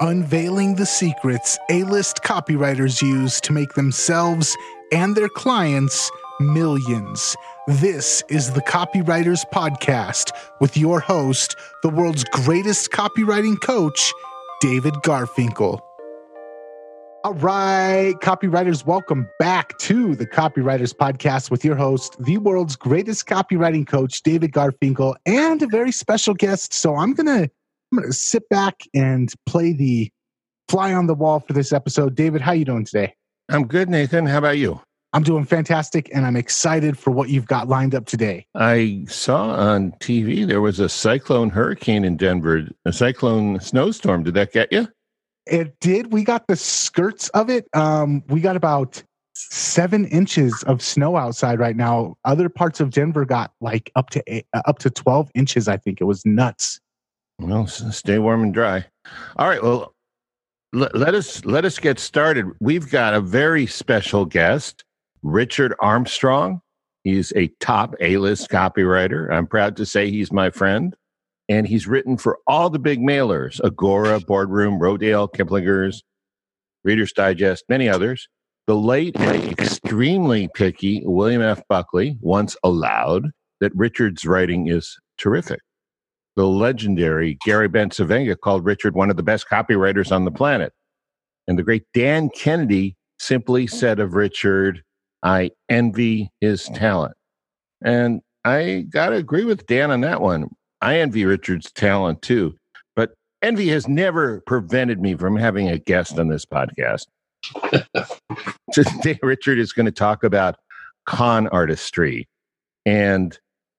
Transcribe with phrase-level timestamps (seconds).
[0.00, 4.56] unveiling the secrets A list copywriters use to make themselves
[4.92, 6.10] and their clients
[6.40, 7.34] millions.
[7.66, 10.30] This is the Copywriters Podcast
[10.60, 14.12] with your host, the world's greatest copywriting coach,
[14.60, 15.80] David Garfinkel.
[17.24, 23.26] All right, copywriters, welcome back to the Copywriters Podcast with your host, the world's greatest
[23.26, 26.72] copywriting coach, David Garfinkel, and a very special guest.
[26.72, 27.50] So I'm gonna
[27.92, 30.10] I'm gonna sit back and play the
[30.68, 32.14] fly on the wall for this episode.
[32.14, 33.14] David, how you doing today?
[33.48, 34.26] I'm good, Nathan.
[34.26, 34.80] How about you?
[35.14, 38.46] I'm doing fantastic, and I'm excited for what you've got lined up today.
[38.54, 44.22] I saw on TV there was a cyclone hurricane in Denver, a cyclone snowstorm.
[44.22, 44.86] Did that get you?
[45.46, 46.12] It did.
[46.12, 47.66] We got the skirts of it.
[47.72, 52.16] Um, we got about seven inches of snow outside right now.
[52.26, 55.68] Other parts of Denver got like up to eight, uh, up to twelve inches.
[55.68, 56.80] I think it was nuts.
[57.38, 58.84] Well, stay warm and dry.
[59.36, 59.62] All right.
[59.62, 59.94] Well,
[60.72, 62.46] let, let us let us get started.
[62.60, 64.84] We've got a very special guest,
[65.22, 66.60] Richard Armstrong.
[67.04, 69.32] He's a top A-list copywriter.
[69.32, 70.94] I'm proud to say he's my friend
[71.48, 76.02] and he's written for all the big mailers Agora, Boardroom, Rodale, Kiplinger's,
[76.84, 78.28] Reader's Digest, many others.
[78.66, 81.62] The late extremely picky William F.
[81.68, 85.60] Buckley once allowed that Richard's writing is terrific.
[86.38, 90.72] The legendary Gary Bencivenga called Richard one of the best copywriters on the planet.
[91.48, 94.84] And the great Dan Kennedy simply said of Richard,
[95.24, 97.16] I envy his talent.
[97.84, 100.50] And I got to agree with Dan on that one.
[100.80, 102.54] I envy Richard's talent too,
[102.94, 107.06] but envy has never prevented me from having a guest on this podcast.
[108.72, 110.54] Today, Richard is going to talk about
[111.04, 112.28] con artistry.
[112.86, 113.36] And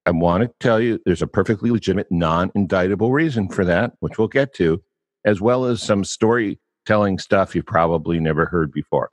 [0.09, 4.17] I want to tell you there's a perfectly legitimate, non indictable reason for that, which
[4.17, 4.81] we'll get to,
[5.23, 9.11] as well as some storytelling stuff you've probably never heard before.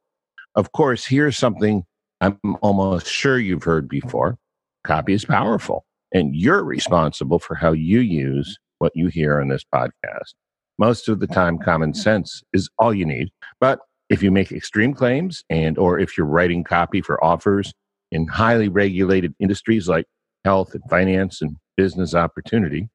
[0.54, 1.84] Of course, here's something
[2.22, 4.38] I'm almost sure you've heard before
[4.84, 9.64] copy is powerful and you're responsible for how you use what you hear on this
[9.74, 10.32] podcast.
[10.78, 13.28] Most of the time, common sense is all you need.
[13.60, 17.74] But if you make extreme claims and or if you're writing copy for offers
[18.10, 20.06] in highly regulated industries like
[20.46, 22.88] health and finance and business opportunity,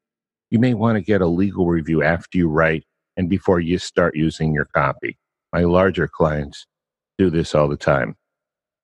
[0.51, 2.85] you may want to get a legal review after you write
[3.17, 5.17] and before you start using your copy.
[5.51, 6.65] My larger clients
[7.17, 8.15] do this all the time.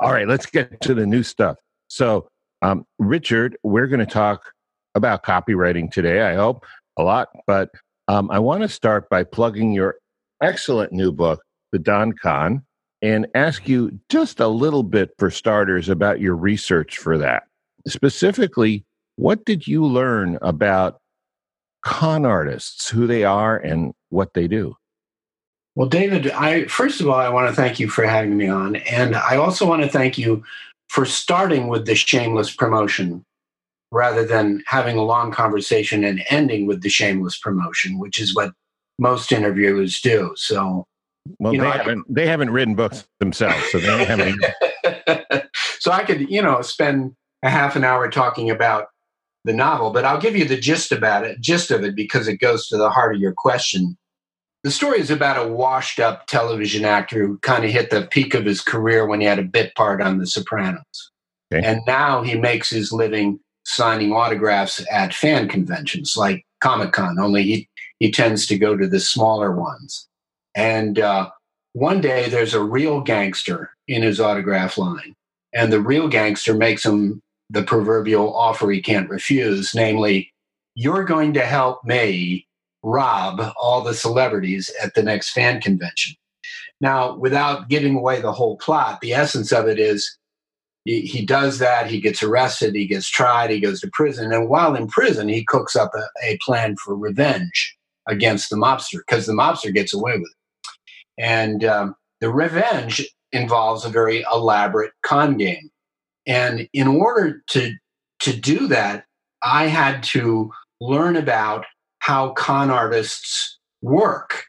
[0.01, 1.55] All right, let's get to the new stuff.
[1.87, 2.27] So,
[2.61, 4.51] um, Richard, we're going to talk
[4.95, 6.65] about copywriting today, I hope
[6.97, 7.69] a lot, but
[8.09, 9.95] um, I want to start by plugging your
[10.43, 11.41] excellent new book,
[11.71, 12.63] The Don Con,
[13.01, 17.43] and ask you just a little bit for starters about your research for that.
[17.87, 20.99] Specifically, what did you learn about
[21.83, 24.75] con artists, who they are, and what they do?
[25.75, 28.77] Well, David, I first of all I want to thank you for having me on,
[28.77, 30.43] and I also want to thank you
[30.89, 33.23] for starting with the shameless promotion
[33.91, 38.53] rather than having a long conversation and ending with the shameless promotion, which is what
[38.99, 40.33] most interviewers do.
[40.35, 40.85] So,
[41.39, 45.41] well, they, know, haven't, I, they haven't written books themselves, so they don't have any.
[45.79, 48.87] so I could, you know, spend a half an hour talking about
[49.45, 52.37] the novel, but I'll give you the gist about it, gist of it, because it
[52.37, 53.97] goes to the heart of your question.
[54.63, 58.33] The story is about a washed up television actor who kind of hit the peak
[58.33, 61.11] of his career when he had a bit part on The Sopranos.
[61.53, 61.65] Okay.
[61.65, 67.43] And now he makes his living signing autographs at fan conventions like Comic Con, only
[67.43, 70.07] he, he tends to go to the smaller ones.
[70.55, 71.29] And uh,
[71.73, 75.15] one day there's a real gangster in his autograph line,
[75.53, 80.33] and the real gangster makes him the proverbial offer he can't refuse namely,
[80.75, 82.47] you're going to help me
[82.83, 86.15] rob all the celebrities at the next fan convention.
[86.79, 90.17] Now, without giving away the whole plot, the essence of it is
[90.85, 94.31] he, he does that, he gets arrested, he gets tried, he goes to prison.
[94.31, 97.75] And while in prison, he cooks up a, a plan for revenge
[98.07, 101.21] against the mobster because the mobster gets away with it.
[101.21, 105.69] And um, the revenge involves a very elaborate con game.
[106.27, 107.73] And in order to,
[108.19, 109.05] to do that,
[109.43, 111.65] I had to learn about
[111.99, 114.45] how con artists work.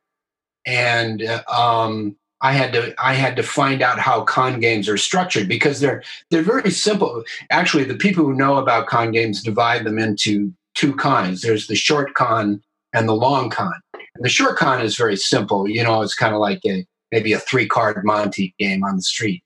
[0.66, 5.48] And um, I had to I had to find out how con games are structured
[5.48, 7.25] because they're they're very simple.
[7.50, 11.42] Actually, the people who know about con games divide them into two kinds.
[11.42, 13.75] There's the short con and the long con.
[13.94, 15.69] And the short con is very simple.
[15.69, 19.02] You know, it's kind of like a maybe a three card Monte game on the
[19.02, 19.42] street.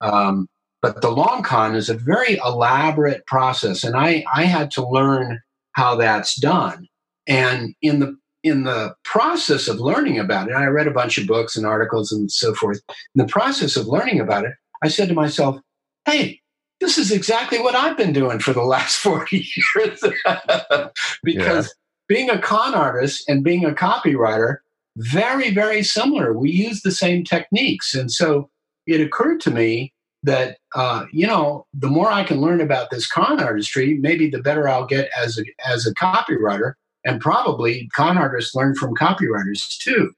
[0.00, 0.48] Um,
[0.82, 5.40] but the long con is a very elaborate process, and I I had to learn
[5.72, 6.86] how that's done.
[7.26, 11.26] And in the in the process of learning about it, I read a bunch of
[11.26, 12.80] books and articles and so forth.
[12.88, 15.60] In the process of learning about it, I said to myself,
[16.06, 16.40] "Hey,
[16.80, 19.46] this is exactly what I've been doing for the last 40
[19.76, 20.02] years."
[21.22, 21.72] because yeah.
[22.08, 24.58] being a con artist and being a copywriter,
[24.96, 26.32] very, very similar.
[26.36, 27.94] We use the same techniques.
[27.94, 28.50] And so
[28.86, 33.06] it occurred to me that uh, you know the more I can learn about this
[33.06, 36.74] con artistry, maybe the better I'll get as a as a copywriter,
[37.04, 40.12] and probably con artists learn from copywriters too.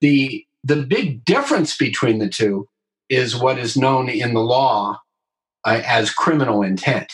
[0.00, 2.68] the The big difference between the two
[3.08, 5.00] is what is known in the law
[5.64, 7.10] uh, as criminal intent,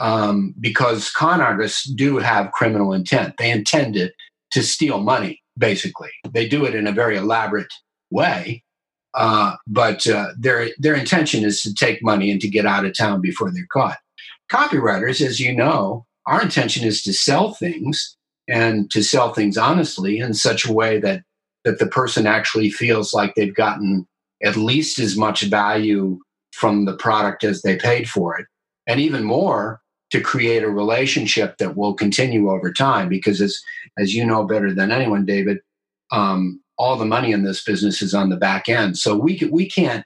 [0.00, 3.34] um, because con artists do have criminal intent.
[3.38, 4.12] They intend it
[4.50, 5.42] to steal money.
[5.56, 7.72] Basically, they do it in a very elaborate
[8.10, 8.62] way
[9.14, 12.96] uh, but uh, their their intention is to take money and to get out of
[12.96, 13.98] town before they're caught.
[14.50, 18.16] Copywriters, as you know, our intention is to sell things
[18.48, 21.22] and to sell things honestly in such a way that
[21.64, 24.06] that the person actually feels like they've gotten
[24.42, 26.18] at least as much value
[26.52, 28.46] from the product as they paid for it,
[28.86, 33.08] and even more to create a relationship that will continue over time.
[33.08, 33.60] Because as
[33.98, 35.58] as you know better than anyone, David,
[36.12, 38.98] um, all the money in this business is on the back end.
[38.98, 40.04] So we we can't.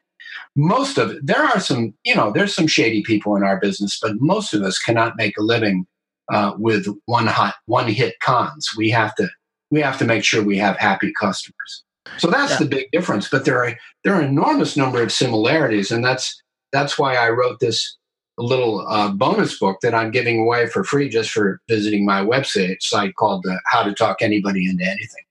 [0.55, 3.99] Most of it, there are some, you know, there's some shady people in our business,
[4.01, 5.87] but most of us cannot make a living
[6.31, 8.69] uh, with one hot one hit cons.
[8.77, 9.29] We have to
[9.71, 11.85] we have to make sure we have happy customers.
[12.19, 12.59] So that's yeah.
[12.59, 13.29] the big difference.
[13.29, 16.43] But there are there are an enormous number of similarities, and that's
[16.73, 17.97] that's why I wrote this
[18.39, 22.81] little uh, bonus book that I'm giving away for free just for visiting my website
[22.81, 25.25] site called uh, How to Talk Anybody into Anything.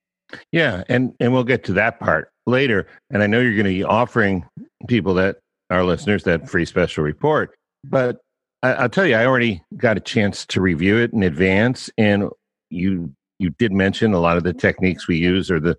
[0.52, 2.88] Yeah, and and we'll get to that part later.
[3.10, 4.46] And I know you're going to be offering
[4.88, 5.38] people that
[5.70, 8.18] our listeners that free special report, but
[8.64, 12.30] I, will tell you, I already got a chance to review it in advance, and
[12.70, 15.78] you you did mention a lot of the techniques we use are the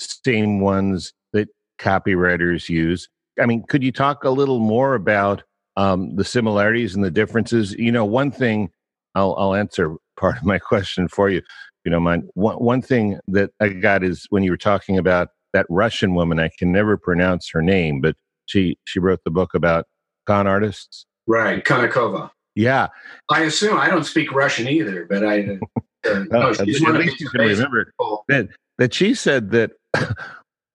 [0.00, 3.08] same ones that copywriters use.
[3.40, 5.42] I mean, could you talk a little more about
[5.76, 7.74] um, the similarities and the differences?
[7.74, 8.70] You know, one thing
[9.14, 11.42] I'll, I'll answer part of my question for you
[11.86, 12.28] you don't mind.
[12.34, 16.40] One, one thing that I got is when you were talking about that Russian woman,
[16.40, 18.16] I can never pronounce her name, but
[18.46, 19.86] she she wrote the book about
[20.26, 21.06] con artists.
[21.28, 22.30] Right, Konnikova.
[22.56, 22.88] Yeah,
[23.30, 25.58] I assume I don't speak Russian either, but I.
[26.04, 27.92] Uh, no, she's at least you can remember
[28.28, 28.48] that
[28.78, 29.70] that she said that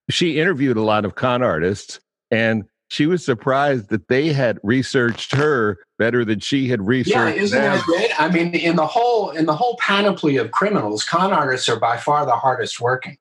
[0.09, 1.99] she interviewed a lot of con artists
[2.31, 7.37] and she was surprised that they had researched her better than she had researched.
[7.37, 7.77] Yeah, isn't them.
[7.77, 8.19] that great?
[8.19, 11.95] I mean, in the whole in the whole panoply of criminals, con artists are by
[11.95, 13.15] far the hardest working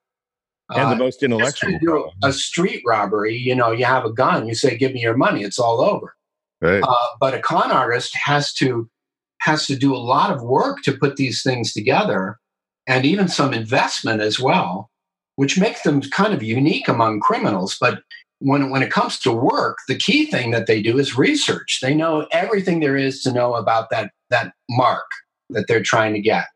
[0.70, 2.12] and uh, the most intellectual.
[2.24, 5.44] a street robbery, you know, you have a gun, you say, "Give me your money,"
[5.44, 6.16] it's all over.
[6.60, 6.82] Right.
[6.82, 8.90] Uh, but a con artist has to
[9.38, 12.40] has to do a lot of work to put these things together,
[12.88, 14.90] and even some investment as well,
[15.36, 17.76] which makes them kind of unique among criminals.
[17.80, 18.02] But
[18.40, 21.78] when, when it comes to work, the key thing that they do is research.
[21.80, 25.06] They know everything there is to know about that, that mark
[25.50, 26.46] that they're trying to get.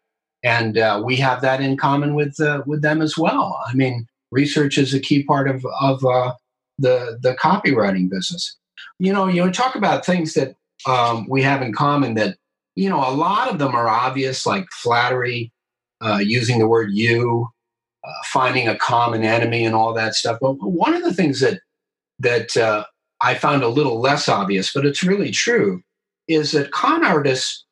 [0.43, 3.59] And uh, we have that in common with, uh, with them as well.
[3.67, 6.35] I mean, research is a key part of, of uh,
[6.79, 8.57] the, the copywriting business.
[8.99, 10.55] You know, you talk about things that
[10.87, 12.37] um, we have in common that,
[12.77, 15.53] you know, a lot of them are obvious, like flattery,
[16.01, 17.49] uh, using the word you,
[18.05, 20.39] uh, finding a common enemy and all that stuff.
[20.41, 21.61] But one of the things that
[22.25, 22.85] that uh,
[23.23, 25.83] I found a little less obvious, but it's really true,
[26.29, 27.65] is that con artists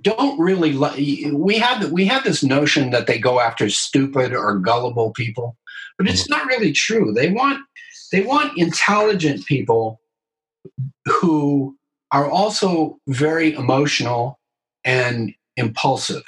[0.00, 0.72] don't really.
[0.72, 5.56] Li- we have we have this notion that they go after stupid or gullible people,
[5.98, 6.38] but it's mm-hmm.
[6.38, 7.12] not really true.
[7.12, 7.60] They want
[8.12, 10.00] they want intelligent people
[11.06, 11.76] who
[12.12, 14.38] are also very emotional
[14.84, 16.22] and impulsive.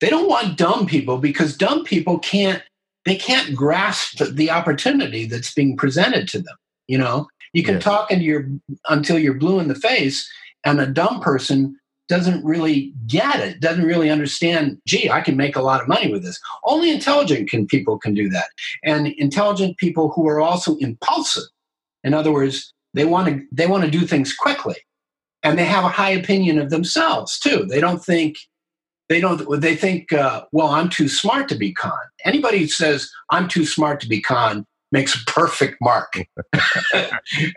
[0.00, 2.62] They don't want dumb people because dumb people can't
[3.04, 6.56] they can't grasp the opportunity that's being presented to them.
[6.88, 7.84] You know, you can yes.
[7.84, 8.46] talk into your
[8.88, 10.28] until you're blue in the face,
[10.64, 11.76] and a dumb person
[12.08, 14.78] doesn't really get it, doesn't really understand.
[14.86, 16.40] Gee, I can make a lot of money with this.
[16.64, 18.48] Only intelligent can people can do that,
[18.84, 21.44] and intelligent people who are also impulsive.
[22.04, 24.76] In other words, they want to they want to do things quickly,
[25.42, 27.64] and they have a high opinion of themselves too.
[27.64, 28.36] They don't think
[29.12, 31.92] they don't they think uh, well i'm too smart to be con.
[32.24, 36.12] Anybody who says i'm too smart to be con makes a perfect mark.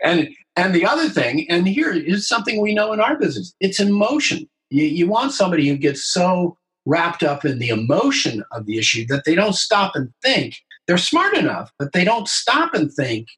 [0.02, 3.80] And and the other thing and here is something we know in our business it's
[3.80, 4.48] emotion.
[4.68, 9.06] You, you want somebody who gets so wrapped up in the emotion of the issue
[9.06, 10.56] that they don't stop and think.
[10.86, 13.28] They're smart enough but they don't stop and think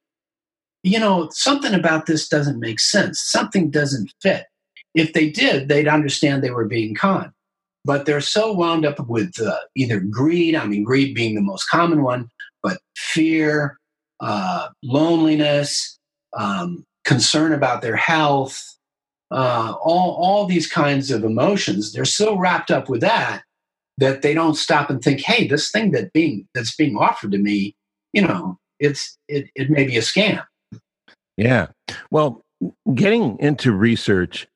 [0.82, 3.20] you know something about this doesn't make sense.
[3.20, 4.46] Something doesn't fit.
[4.94, 7.32] If they did they'd understand they were being con
[7.88, 11.70] but they're so wound up with uh, either greed, I mean, greed being the most
[11.70, 12.28] common one,
[12.62, 13.78] but fear,
[14.20, 15.98] uh, loneliness,
[16.36, 18.62] um, concern about their health,
[19.30, 21.94] uh, all, all these kinds of emotions.
[21.94, 23.42] They're so wrapped up with that
[23.96, 27.38] that they don't stop and think, hey, this thing that being that's being offered to
[27.38, 27.74] me,
[28.12, 30.44] you know, it's it, it may be a scam.
[31.38, 31.68] Yeah.
[32.10, 32.42] Well,
[32.94, 34.46] getting into research,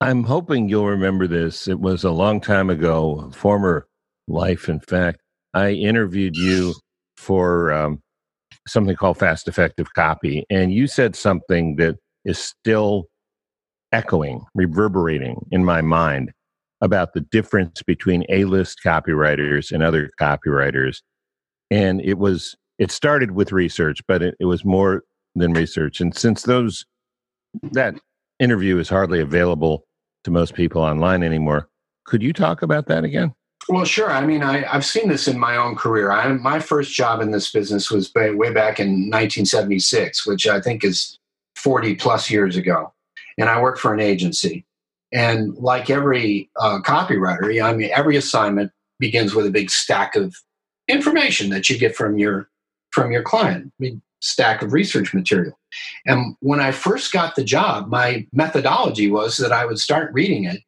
[0.00, 1.68] I'm hoping you'll remember this.
[1.68, 3.86] It was a long time ago, former
[4.28, 5.20] life, in fact.
[5.54, 6.74] I interviewed you
[7.16, 8.02] for um,
[8.68, 13.06] something called Fast Effective Copy, and you said something that is still
[13.92, 16.32] echoing, reverberating in my mind
[16.82, 20.98] about the difference between A-list copywriters and other copywriters.
[21.70, 26.00] And it was it started with research, but it, it was more than research.
[26.00, 26.84] And since those
[27.72, 27.94] that
[28.38, 29.86] interview is hardly available
[30.24, 31.68] to most people online anymore,
[32.04, 33.34] could you talk about that again?
[33.68, 34.10] Well, sure.
[34.10, 36.12] I mean, I, have seen this in my own career.
[36.12, 40.60] I, my first job in this business was way, way back in 1976, which I
[40.60, 41.18] think is
[41.56, 42.92] 40 plus years ago.
[43.38, 44.64] And I worked for an agency.
[45.12, 50.36] And like every uh, copywriter, I mean, every assignment begins with a big stack of
[50.88, 52.48] information that you get from your
[52.92, 55.58] from your client, a big stack of research material.
[56.06, 60.44] And when I first got the job, my methodology was that I would start reading
[60.44, 60.60] it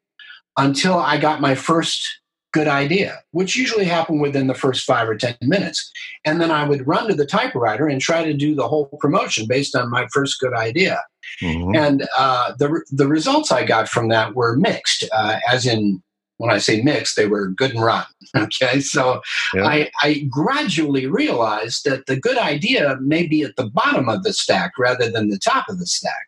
[0.57, 2.07] until I got my first
[2.52, 5.90] good idea, which usually happened within the first five or 10 minutes.
[6.25, 9.47] And then I would run to the typewriter and try to do the whole promotion
[9.47, 11.02] based on my first good idea.
[11.43, 11.76] Mm-hmm.
[11.76, 16.02] And uh, the, the results I got from that were mixed, uh, as in,
[16.38, 18.14] when I say mixed, they were good and rotten.
[18.37, 19.23] Okay, so
[19.54, 19.64] yeah.
[19.64, 24.33] I, I gradually realized that the good idea may be at the bottom of the
[24.33, 26.26] stack rather than the top of the stack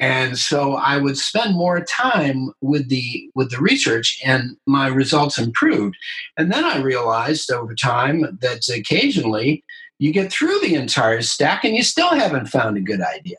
[0.00, 5.38] and so i would spend more time with the with the research and my results
[5.38, 5.96] improved
[6.36, 9.64] and then i realized over time that occasionally
[9.98, 13.38] you get through the entire stack and you still haven't found a good idea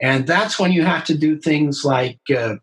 [0.00, 2.56] and that's when you have to do things like uh,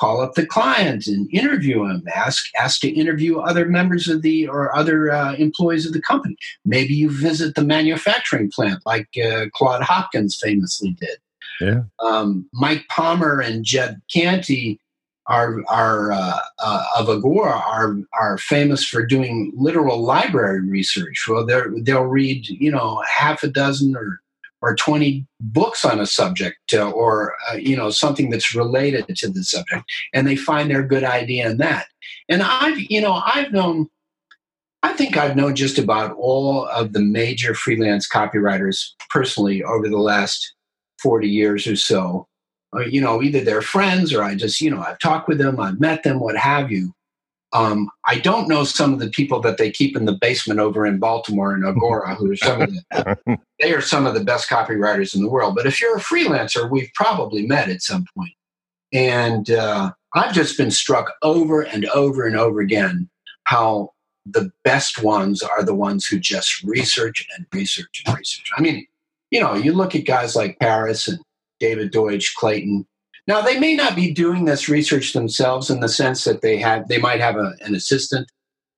[0.00, 4.48] call up the client and interview him ask ask to interview other members of the
[4.48, 9.44] or other uh, employees of the company maybe you visit the manufacturing plant like uh,
[9.52, 11.18] claude hopkins famously did
[11.60, 11.82] yeah.
[12.00, 14.80] Um, Mike Palmer and Jed Canty
[15.26, 21.26] are are uh, uh, of Agora are are famous for doing literal library research.
[21.28, 24.19] Well, they they'll read you know half a dozen or
[24.62, 29.28] or 20 books on a subject uh, or uh, you know something that's related to
[29.28, 31.86] the subject and they find their good idea in that
[32.28, 33.88] and i've you know i've known
[34.82, 39.98] i think i've known just about all of the major freelance copywriters personally over the
[39.98, 40.54] last
[41.00, 42.26] 40 years or so.
[42.74, 45.58] Uh, you know, either they're friends or I just, you know, I've talked with them,
[45.58, 46.92] I've met them, what have you.
[47.52, 50.86] Um, I don't know some of the people that they keep in the basement over
[50.86, 54.48] in Baltimore and Agora, who are some of the, they are some of the best
[54.48, 55.56] copywriters in the world.
[55.56, 58.32] But if you're a freelancer, we've probably met at some point.
[58.92, 63.08] And uh, I've just been struck over and over and over again
[63.44, 63.90] how
[64.26, 68.50] the best ones are the ones who just research and research and research.
[68.56, 68.86] I mean,
[69.30, 71.18] you know, you look at guys like Parris and
[71.58, 72.86] David Deutsch, Clayton.
[73.26, 76.88] Now, they may not be doing this research themselves in the sense that they have,
[76.88, 78.30] they might have a, an assistant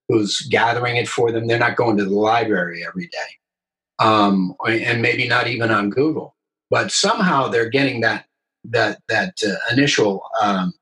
[0.09, 1.47] who's gathering it for them.
[1.47, 6.37] They're not going to the library every day, um, and maybe not even on Google.
[6.71, 8.27] But somehow they're getting that
[8.65, 10.73] that that uh, initial um,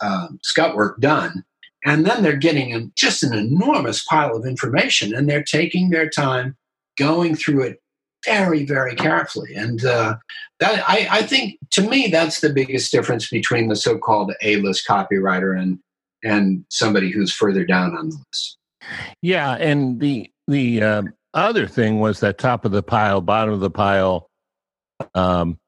[0.00, 1.44] um, scout work done,
[1.84, 6.56] and then they're getting just an enormous pile of information, and they're taking their time
[6.96, 7.80] going through it
[8.24, 9.54] very, very carefully.
[9.54, 10.16] And uh,
[10.60, 15.58] that I, I think to me that's the biggest difference between the so-called A-list copywriter
[15.58, 15.78] and
[16.24, 18.58] and somebody who's further down on the list.
[19.22, 21.02] Yeah, and the the uh,
[21.34, 24.28] other thing was that top of the pile, bottom of the pile
[25.14, 25.58] um,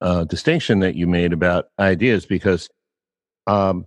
[0.00, 2.68] uh, distinction that you made about ideas, because
[3.46, 3.86] um,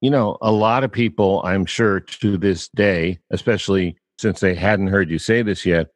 [0.00, 4.88] you know a lot of people, I'm sure to this day, especially since they hadn't
[4.88, 5.88] heard you say this yet,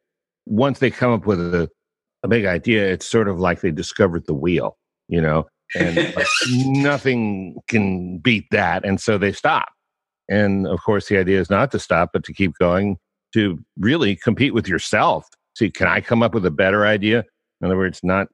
[0.47, 1.71] once they come up with a,
[2.23, 4.77] a big idea, it's sort of like they discovered the wheel,
[5.09, 8.85] you know, and like nothing can beat that.
[8.85, 9.69] And so they stop.
[10.29, 12.97] And of course, the idea is not to stop, but to keep going
[13.35, 15.27] to really compete with yourself.
[15.57, 17.25] See, can I come up with a better idea?
[17.61, 18.29] In other words, not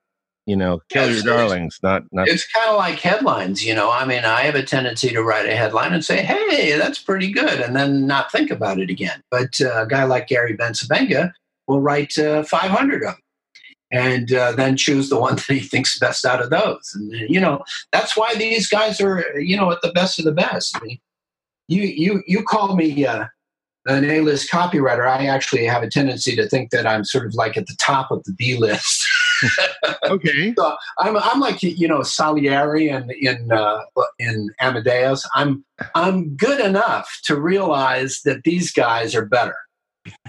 [0.48, 1.78] you know, kill yeah, your darlings.
[1.82, 2.26] Not, not.
[2.26, 3.62] It's kind of like headlines.
[3.62, 6.74] You know, I mean, I have a tendency to write a headline and say, "Hey,
[6.78, 9.22] that's pretty good," and then not think about it again.
[9.30, 11.32] But uh, a guy like Gary Bencivenga
[11.68, 13.16] will write uh, 500 of them
[13.90, 16.90] and uh, then choose the one that he thinks best out of those.
[16.94, 20.24] And, uh, you know, that's why these guys are, you know, at the best of
[20.24, 20.76] the best.
[20.76, 20.98] I mean,
[21.68, 23.26] you you you call me uh,
[23.86, 25.06] an A-list copywriter.
[25.06, 28.10] I actually have a tendency to think that I'm sort of like at the top
[28.10, 29.06] of the B list.
[30.04, 30.54] okay.
[30.56, 33.80] So I'm I'm like you know Salieri and in uh,
[34.18, 35.28] in Amadeus.
[35.34, 35.62] I'm
[35.94, 39.56] I'm good enough to realize that these guys are better.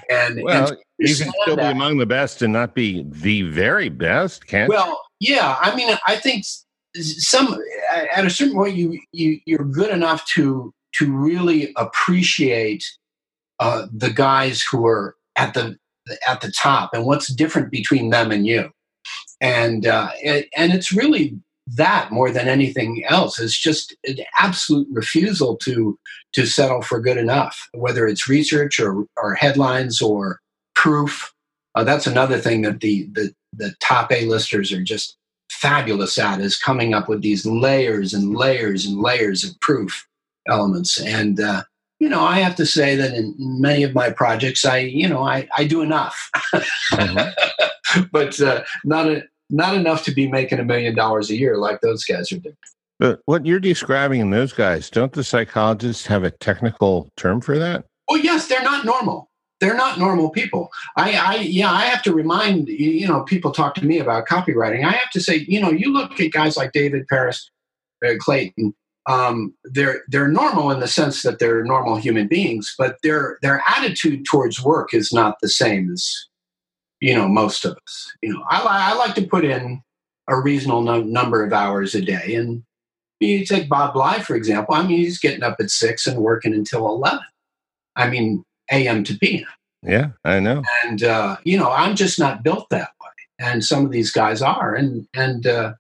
[0.10, 1.72] And well, and you can still that.
[1.72, 5.58] be among the best and not be the very best, can't well, yeah.
[5.60, 6.46] I mean, I think
[6.96, 7.58] some
[8.12, 12.84] at a certain point you you you're good enough to to really appreciate
[13.60, 15.78] uh, the guys who are at the
[16.28, 18.72] at the top and what's different between them and you
[19.42, 21.38] and uh, it, and it's really
[21.76, 23.40] that more than anything else.
[23.40, 25.98] Is just an absolute refusal to
[26.34, 30.40] to settle for good enough whether it's research or or headlines or
[30.76, 31.34] proof.
[31.76, 35.18] Uh, that's another thing that the the the top a listers are just
[35.52, 40.08] fabulous at is coming up with these layers and layers and layers of proof
[40.48, 41.00] elements.
[41.00, 41.64] And uh,
[42.00, 45.22] you know, I have to say that in many of my projects, I, you know,
[45.22, 46.30] I, I do enough,
[46.94, 48.02] mm-hmm.
[48.12, 51.82] but uh, not a, not enough to be making a million dollars a year like
[51.82, 52.56] those guys are doing.
[53.00, 57.58] But what you're describing in those guys, don't the psychologists have a technical term for
[57.58, 57.86] that?
[58.10, 59.30] Well, yes, they're not normal.
[59.62, 60.70] They're not normal people.
[60.98, 64.86] I, I, yeah, I have to remind you know people talk to me about copywriting.
[64.86, 67.50] I have to say, you know, you look at guys like David Parris,
[68.06, 68.74] uh, Clayton,
[69.10, 73.64] um, they're they're normal in the sense that they're normal human beings, but their their
[73.68, 76.26] attitude towards work is not the same as
[77.02, 78.14] you know most of us.
[78.22, 79.82] You know, I, I like to put in
[80.28, 82.64] a reasonable no, number of hours a day, and
[83.20, 84.76] you take Bob Bly for example.
[84.76, 87.26] I mean, he's getting up at six and working until eleven.
[87.96, 89.04] I mean, a.m.
[89.06, 89.48] to p.m.
[89.84, 90.64] Yeah, I know.
[90.84, 94.42] And uh, you know, I'm just not built that way, and some of these guys
[94.42, 95.74] are, and and uh,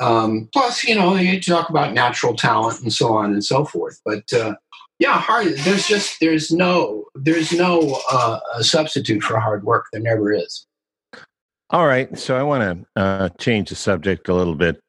[0.00, 4.00] um, plus, you know, you talk about natural talent and so on and so forth.
[4.04, 4.54] But uh,
[4.98, 5.56] yeah, hard.
[5.58, 9.86] There's just there's no there's no uh, substitute for hard work.
[9.92, 10.66] There never is.
[11.70, 12.62] All right, so I want
[12.96, 14.80] to uh, change the subject a little bit,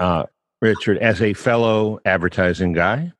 [0.00, 0.24] uh,
[0.60, 0.98] Richard.
[0.98, 3.12] As a fellow advertising guy,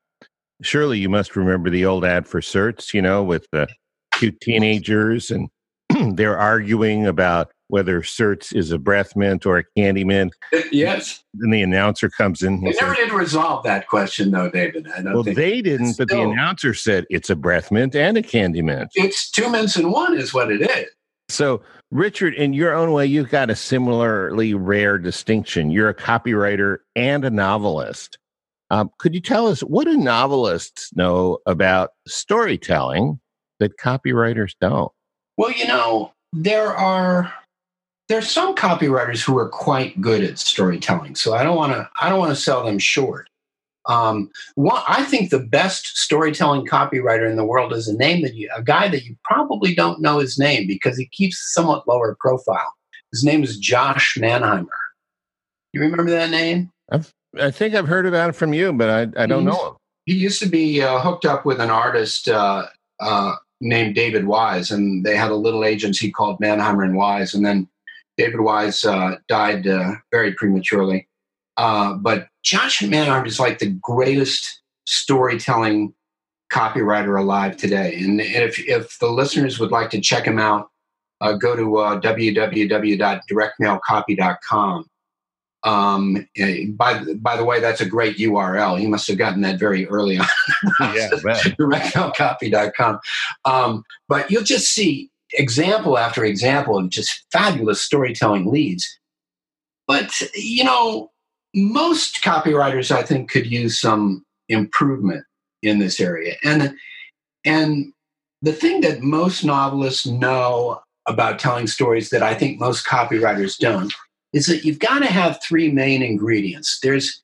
[0.61, 2.93] surely you must remember the old ad for certs.
[2.93, 3.67] You know, with the
[4.13, 5.49] cute teenagers and
[6.15, 10.33] they're arguing about whether Certs is a breath mint or a candy mint.
[10.71, 11.23] Yes.
[11.33, 12.61] Then the announcer comes in.
[12.61, 14.87] They never did resolve that question, though, David.
[14.95, 18.17] I don't well, they didn't, still, but the announcer said it's a breath mint and
[18.17, 18.91] a candy mint.
[18.95, 20.87] It's two mints in one, is what it is.
[21.29, 25.71] So, Richard, in your own way, you've got a similarly rare distinction.
[25.71, 28.19] You're a copywriter and a novelist.
[28.69, 33.19] Um, could you tell us what do novelists know about storytelling
[33.59, 34.91] that copywriters don't?
[35.37, 37.33] Well, you know, there are
[38.07, 41.15] there's some copywriters who are quite good at storytelling.
[41.15, 43.29] So I don't want to I don't want to sell them short.
[43.87, 48.33] Um, one, I think the best storytelling copywriter in the world is a name that
[48.33, 52.17] you, a guy that you probably don't know his name because he keeps somewhat lower
[52.19, 52.73] profile.
[53.11, 54.67] His name is Josh Mannheimer.
[55.71, 56.71] You remember that name?
[56.91, 59.67] I've, i think I've heard about it from you, but I, I don't he know
[59.67, 59.75] him.
[60.05, 62.65] He used to be uh, hooked up with an artist uh,
[62.99, 67.45] uh, named David Wise, and they had a little agency called Mannheimer and Wise, and
[67.45, 67.67] then
[68.17, 71.07] David Wise uh, died uh, very prematurely.
[71.57, 75.93] Uh, but Josh Mannheimer is like the greatest storytelling
[76.51, 77.95] copywriter alive today.
[77.95, 80.69] And if, if the listeners would like to check him out,
[81.21, 84.85] uh, go to uh, www.directmailcopy.com.
[85.63, 86.27] Um,
[86.77, 88.79] by, by the way, that's a great URL.
[88.79, 90.27] He must have gotten that very early on.
[90.79, 92.99] yeah, directmailcopy.com.
[93.45, 98.87] Um, but you'll just see example after example of just fabulous storytelling leads.
[99.87, 101.11] But, you know,
[101.53, 105.23] most copywriters, I think, could use some improvement
[105.61, 106.35] in this area.
[106.43, 106.75] And,
[107.45, 107.93] and
[108.41, 113.93] the thing that most novelists know about telling stories that I think most copywriters don't
[114.33, 116.79] is that you've got to have three main ingredients.
[116.81, 117.21] There's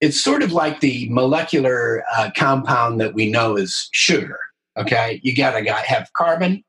[0.00, 4.38] it's sort of like the molecular uh, compound that we know is sugar.
[4.76, 6.62] Okay, you got to got have carbon,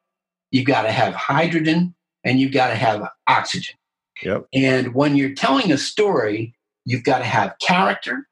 [0.56, 3.76] you got to have hydrogen, and you've got to have oxygen.
[4.24, 4.48] Yep.
[4.54, 8.26] And when you're telling a story, you've got to have character,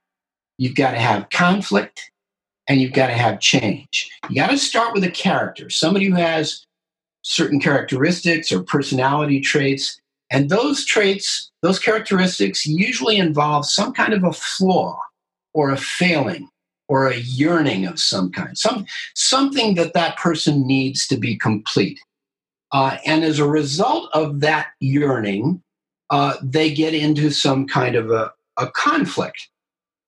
[0.58, 2.10] you've got to have conflict,
[2.70, 4.10] and you've got to have change.
[4.30, 6.66] You got to start with a character, somebody who has
[7.24, 10.00] certain characteristics or personality traits.
[10.32, 14.98] And those traits, those characteristics usually involve some kind of a flaw
[15.54, 16.48] or a failing
[16.88, 22.00] or a yearning of some kind, some, something that that person needs to be complete.
[22.74, 25.62] Uh, and as a result of that yearning,
[26.10, 29.50] uh, they get into some kind of a, a conflict.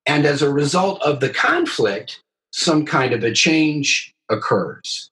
[0.07, 5.09] And as a result of the conflict, some kind of a change occurs.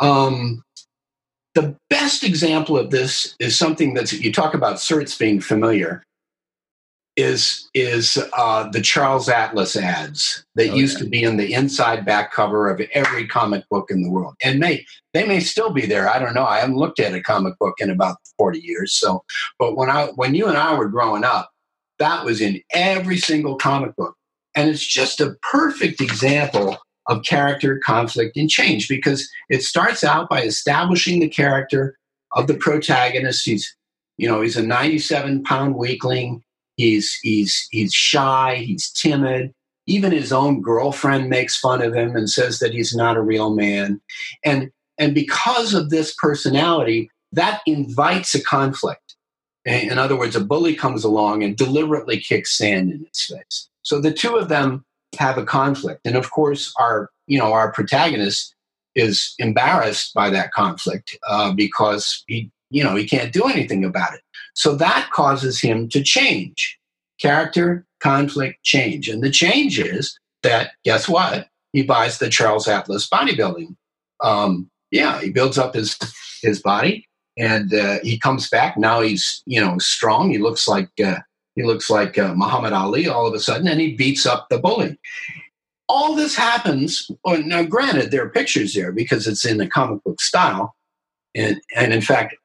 [0.00, 0.62] Um,
[1.54, 6.02] the best example of this is something that you talk about certs being familiar
[7.16, 11.04] is is uh, the Charles Atlas ads that oh, used yeah.
[11.04, 14.60] to be in the inside back cover of every comic book in the world, and
[14.60, 16.08] may they may still be there.
[16.08, 16.44] I don't know.
[16.44, 18.94] I haven't looked at a comic book in about forty years.
[18.94, 19.24] So,
[19.58, 21.50] but when I when you and I were growing up,
[21.98, 24.14] that was in every single comic book,
[24.54, 26.76] and it's just a perfect example
[27.06, 31.96] of character conflict and change because it starts out by establishing the character
[32.32, 33.46] of the protagonist.
[33.46, 33.74] He's
[34.18, 36.42] you know he's a ninety seven pound weakling
[36.76, 38.56] He's he's he's shy.
[38.56, 39.52] He's timid.
[39.86, 43.54] Even his own girlfriend makes fun of him and says that he's not a real
[43.54, 44.00] man.
[44.44, 49.14] And and because of this personality, that invites a conflict.
[49.64, 53.68] In other words, a bully comes along and deliberately kicks sand in his face.
[53.82, 54.84] So the two of them
[55.18, 58.54] have a conflict, and of course, our you know our protagonist
[58.94, 64.14] is embarrassed by that conflict uh, because he you know he can't do anything about
[64.14, 64.20] it.
[64.56, 66.78] So that causes him to change
[67.20, 69.08] character, conflict, change.
[69.08, 71.48] And the change is that, guess what?
[71.72, 73.76] He buys the Charles Atlas bodybuilding.
[74.22, 75.98] Um, yeah, he builds up his,
[76.42, 78.78] his body and uh, he comes back.
[78.78, 80.30] Now he's, you know, strong.
[80.30, 81.18] He looks like, uh,
[81.54, 84.58] he looks like uh, Muhammad Ali all of a sudden and he beats up the
[84.58, 84.98] bully.
[85.86, 87.10] All this happens.
[87.26, 90.74] Now, granted, there are pictures there because it's in the comic book style.
[91.34, 92.36] And, and in fact,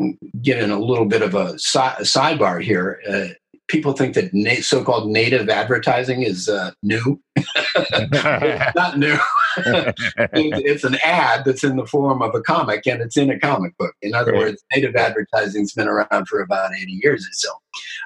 [0.00, 3.00] in a little bit of a, a sidebar here.
[3.08, 3.28] Uh,
[3.68, 7.20] people think that na- so-called native advertising is uh, new.
[7.36, 9.16] it's not new.
[9.56, 13.76] it's an ad that's in the form of a comic, and it's in a comic
[13.78, 13.94] book.
[14.02, 14.40] In other right.
[14.40, 17.50] words, native advertising's been around for about eighty years or so.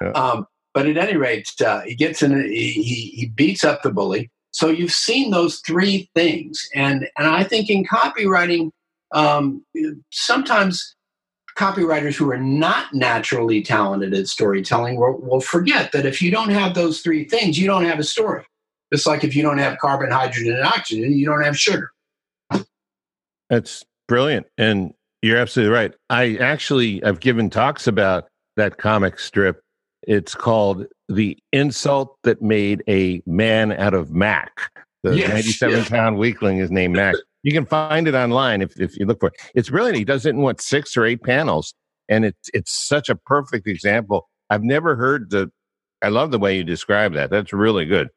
[0.01, 0.11] Yeah.
[0.11, 2.43] Um, but at any rate, uh, he gets in.
[2.49, 4.31] He, he beats up the bully.
[4.51, 8.71] So you've seen those three things, and and I think in copywriting,
[9.13, 9.63] um,
[10.11, 10.95] sometimes
[11.57, 16.49] copywriters who are not naturally talented at storytelling will, will forget that if you don't
[16.49, 18.45] have those three things, you don't have a story.
[18.91, 21.91] It's like if you don't have carbon, hydrogen, and oxygen, you don't have sugar.
[23.49, 24.47] That's brilliant.
[24.57, 25.93] And you're absolutely right.
[26.09, 29.61] I actually I've given talks about that comic strip.
[30.03, 34.51] It's called The Insult That Made a Man Out of Mac.
[35.03, 35.89] The yes, 97 yes.
[35.89, 37.15] pound weakling is named Mac.
[37.43, 39.33] You can find it online if, if you look for it.
[39.53, 39.97] It's brilliant.
[39.97, 41.73] He does it in what six or eight panels,
[42.09, 44.29] and it's it's such a perfect example.
[44.49, 45.51] I've never heard the.
[46.01, 47.29] I love the way you describe that.
[47.29, 48.09] That's really good.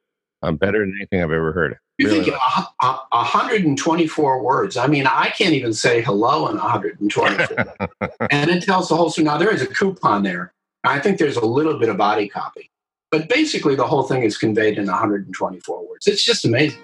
[0.43, 1.77] Um, better than anything I've ever heard.
[1.99, 4.77] You really think a, a, 124 words?
[4.77, 7.29] I mean, I can't even say hello in 124,
[8.31, 9.25] and it tells the whole story.
[9.25, 10.53] Now there is a coupon there.
[10.85, 12.71] I think there's a little bit of body copy,
[13.11, 16.07] but basically the whole thing is conveyed in 124 words.
[16.07, 16.79] It's just amazing.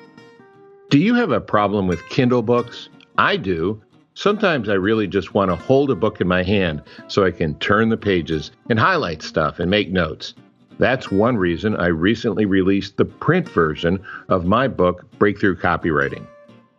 [0.92, 2.90] Do you have a problem with Kindle books?
[3.16, 3.80] I do.
[4.12, 7.54] Sometimes I really just want to hold a book in my hand so I can
[7.60, 10.34] turn the pages and highlight stuff and make notes.
[10.78, 16.26] That's one reason I recently released the print version of my book, Breakthrough Copywriting.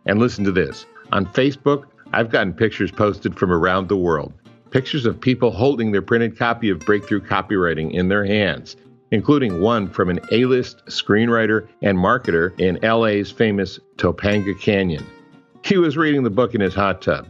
[0.06, 4.32] And listen to this on Facebook, I've gotten pictures posted from around the world.
[4.70, 8.76] Pictures of people holding their printed copy of Breakthrough Copywriting in their hands
[9.14, 15.06] including one from an A list screenwriter and marketer in LA's famous Topanga Canyon.
[15.64, 17.28] He was reading the book in his hot tub.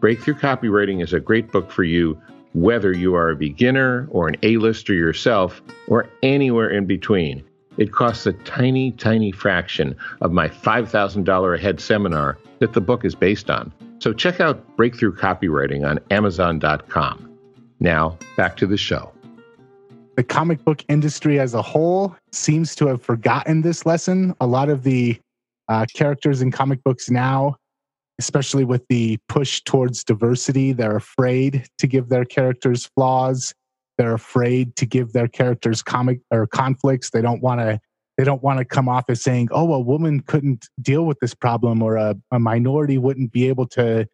[0.00, 2.18] Breakthrough Copywriting is a great book for you,
[2.54, 7.44] whether you are a beginner or an A lister yourself, or anywhere in between.
[7.76, 13.04] It costs a tiny, tiny fraction of my $5,000 a head seminar that the book
[13.04, 13.74] is based on.
[13.98, 17.38] So check out Breakthrough Copywriting on Amazon.com.
[17.78, 19.12] Now, back to the show
[20.16, 24.34] the comic book industry as a whole seems to have forgotten this lesson.
[24.40, 25.20] A lot of the
[25.68, 27.56] uh, characters in comic books now,
[28.18, 33.54] especially with the push towards diversity, they're afraid to give their characters flaws.
[33.98, 37.10] They're afraid to give their characters comic or conflicts.
[37.10, 37.78] They don't want to.
[38.16, 41.34] They don't want to come off as saying, "Oh, a woman couldn't deal with this
[41.34, 44.08] problem," or a, a minority wouldn't be able to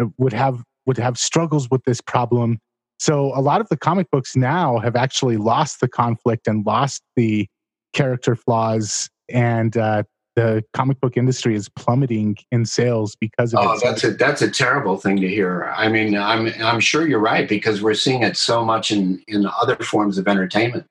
[0.00, 2.58] uh, would have would have struggles with this problem
[3.00, 7.02] so a lot of the comic books now have actually lost the conflict and lost
[7.16, 7.48] the
[7.94, 10.02] character flaws, and uh,
[10.36, 13.80] the comic book industry is plummeting in sales because of oh, it.
[13.82, 15.72] that's a that's a terrible thing to hear.
[15.74, 19.46] I mean, I'm I'm sure you're right because we're seeing it so much in in
[19.46, 20.84] other forms of entertainment.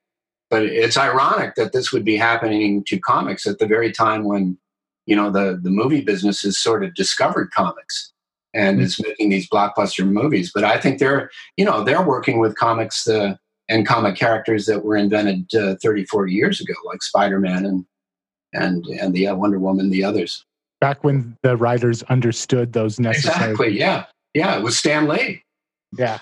[0.50, 4.58] But it's ironic that this would be happening to comics at the very time when
[5.06, 8.12] you know the the movie business has sort of discovered comics
[8.54, 8.86] and mm-hmm.
[8.86, 10.52] is making these blockbuster movies.
[10.54, 13.36] But I think they're, you know, they're working with comics uh,
[13.70, 17.86] and comic characters that were invented uh, 30, 40 years ago, like Spider Man and
[18.54, 20.44] and and the uh, Wonder Woman, the others.
[20.82, 23.52] Back when the writers understood those necessary.
[23.52, 23.78] Exactly.
[23.78, 24.06] Yeah.
[24.34, 24.58] Yeah.
[24.58, 25.44] It was Stan Lee.
[25.98, 26.20] Yeah.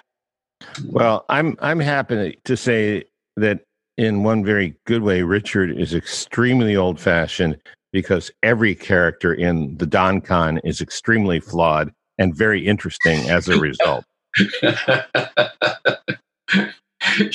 [0.85, 3.05] Well, I'm I'm happy to say
[3.37, 3.61] that
[3.97, 7.57] in one very good way, Richard is extremely old fashioned
[7.93, 13.59] because every character in the Don Con is extremely flawed and very interesting as a
[13.59, 14.05] result.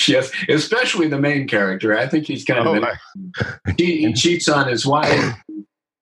[0.07, 1.97] yes, especially the main character.
[1.97, 5.35] I think he's kind of Oh, an- he, he cheats on his wife.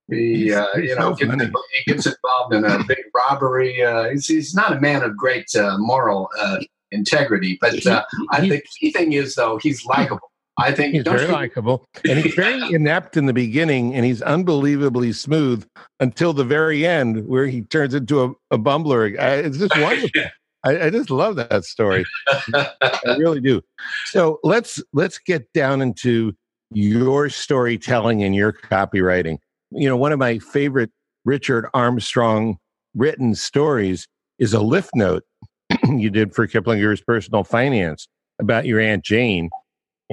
[0.09, 3.81] He, uh, you know, so gets, he gets involved in a big robbery.
[3.81, 6.57] Uh, he's, he's not a man of great uh, moral uh,
[6.91, 10.30] integrity, but uh, I think the key thing is though he's likable.
[10.61, 15.13] I think He's very likable, and he's very inept in the beginning, and he's unbelievably
[15.13, 15.65] smooth
[15.99, 19.19] until the very end, where he turns into a, a bumbler.
[19.19, 20.21] I, it's just wonderful.
[20.63, 22.05] I, I just love that story.
[22.53, 22.67] I
[23.17, 23.61] really do.
[24.05, 26.33] So let's let's get down into
[26.71, 29.37] your storytelling and your copywriting.
[29.71, 30.91] You know, one of my favorite
[31.25, 32.57] Richard Armstrong
[32.95, 35.23] written stories is a lift note
[35.87, 38.07] you did for Kiplinger's personal finance
[38.39, 39.49] about your aunt Jane,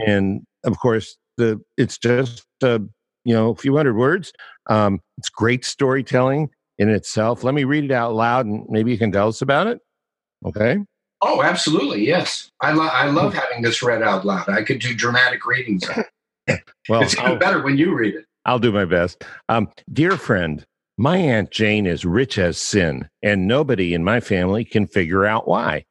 [0.06, 2.78] and of course the it's just uh,
[3.24, 4.32] you know a few hundred words.
[4.68, 7.42] Um, it's great storytelling in itself.
[7.44, 9.80] Let me read it out loud, and maybe you can tell us about it.
[10.44, 10.78] Okay.
[11.20, 12.06] Oh, absolutely.
[12.06, 14.48] Yes, I, lo- I love having this read out loud.
[14.48, 15.82] I could do dramatic readings.
[16.88, 18.24] Well, it's I'll- even better when you read it.
[18.44, 19.24] I'll do my best.
[19.48, 20.64] Um, dear friend,
[20.96, 25.46] my Aunt Jane is rich as sin, and nobody in my family can figure out
[25.46, 25.84] why.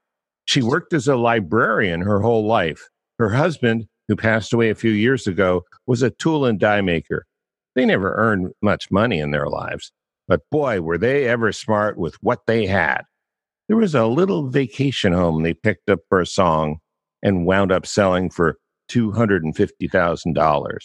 [0.45, 2.87] She worked as a librarian her whole life.
[3.19, 7.25] Her husband, who passed away a few years ago, was a tool and die maker.
[7.75, 9.91] They never earned much money in their lives,
[10.27, 13.01] but boy, were they ever smart with what they had.
[13.67, 16.77] There was a little vacation home they picked up for a song
[17.21, 18.57] and wound up selling for
[18.89, 20.79] $250,000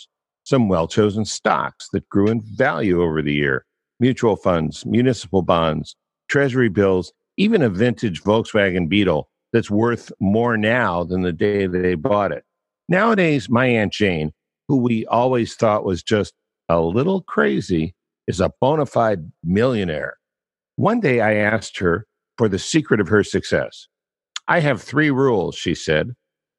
[0.45, 3.65] some well chosen stocks that grew in value over the year,
[4.01, 5.97] mutual funds, municipal bonds,
[6.29, 11.95] treasury bills, even a vintage Volkswagen Beetle that's worth more now than the day they
[11.95, 12.45] bought it.
[12.89, 14.33] Nowadays, my Aunt Jane,
[14.69, 16.35] who we always thought was just
[16.69, 17.95] a little crazy,
[18.27, 20.17] is a bona fide millionaire.
[20.77, 22.07] One day I asked her
[22.39, 23.89] for the secret of her success.
[24.49, 26.13] I have three rules, she said.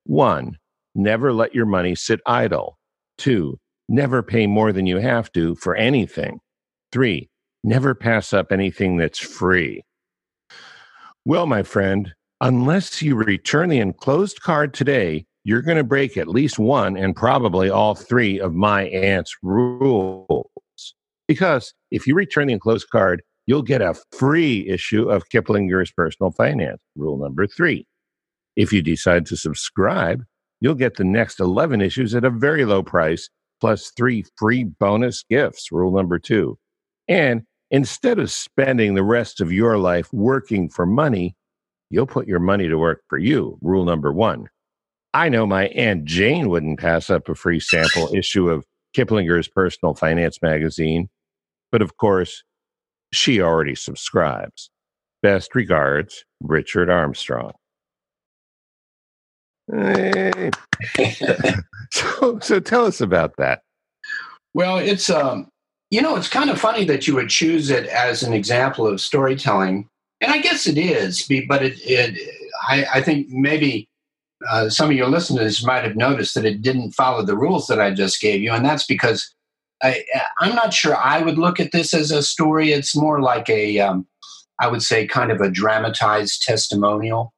[0.06, 0.58] One,
[0.96, 2.78] never let your money sit idle.
[3.18, 3.60] Two,
[3.90, 6.40] never pay more than you have to for anything.
[6.92, 7.30] Three,
[7.64, 9.84] never pass up anything that's free.
[11.26, 16.28] Well, my friend, unless you return the enclosed card today, you're going to break at
[16.28, 20.48] least one and probably all three of my aunt's rules.
[21.28, 26.32] Because if you return the enclosed card, you'll get a free issue of Kiplinger's Personal
[26.32, 26.80] Finance.
[26.96, 27.86] Rule number three.
[28.56, 30.24] If you decide to subscribe,
[30.62, 33.30] you'll get the next 11 issues at a very low price
[33.60, 35.72] plus three free bonus gifts.
[35.72, 36.58] Rule number two.
[37.08, 41.36] And instead of spending the rest of your life working for money,
[41.90, 43.58] you'll put your money to work for you.
[43.62, 44.48] Rule number one.
[45.14, 48.66] I know my Aunt Jane wouldn't pass up a free sample issue of
[48.98, 51.10] Kiplinger's Personal Finance magazine,
[51.72, 52.44] but of course,
[53.12, 54.70] she already subscribes.
[55.22, 57.54] Best regards, Richard Armstrong.
[59.72, 60.52] Hey.
[61.92, 63.62] so, so tell us about that.
[64.54, 65.48] Well, it's um,
[65.90, 69.00] you know, it's kind of funny that you would choose it as an example of
[69.00, 69.88] storytelling,
[70.22, 71.30] and I guess it is.
[71.48, 72.20] But it, it
[72.68, 73.88] I, I think maybe
[74.50, 77.80] uh, some of your listeners might have noticed that it didn't follow the rules that
[77.80, 79.34] I just gave you, and that's because
[79.82, 80.04] I,
[80.40, 82.72] I'm not sure I would look at this as a story.
[82.72, 84.08] It's more like a, um,
[84.60, 87.34] I would say, kind of a dramatized testimonial.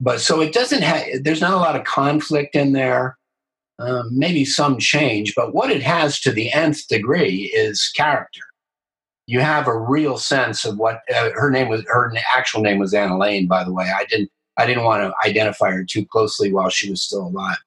[0.00, 1.06] But so it doesn't have.
[1.22, 3.16] There's not a lot of conflict in there
[3.78, 8.42] um, maybe some change, but what it has to the nth degree is character.
[9.26, 11.82] You have a real sense of what uh, her name was.
[11.86, 13.90] Her actual name was Anna Lane, by the way.
[13.94, 14.30] I didn't.
[14.56, 17.58] I didn't want to identify her too closely while she was still alive.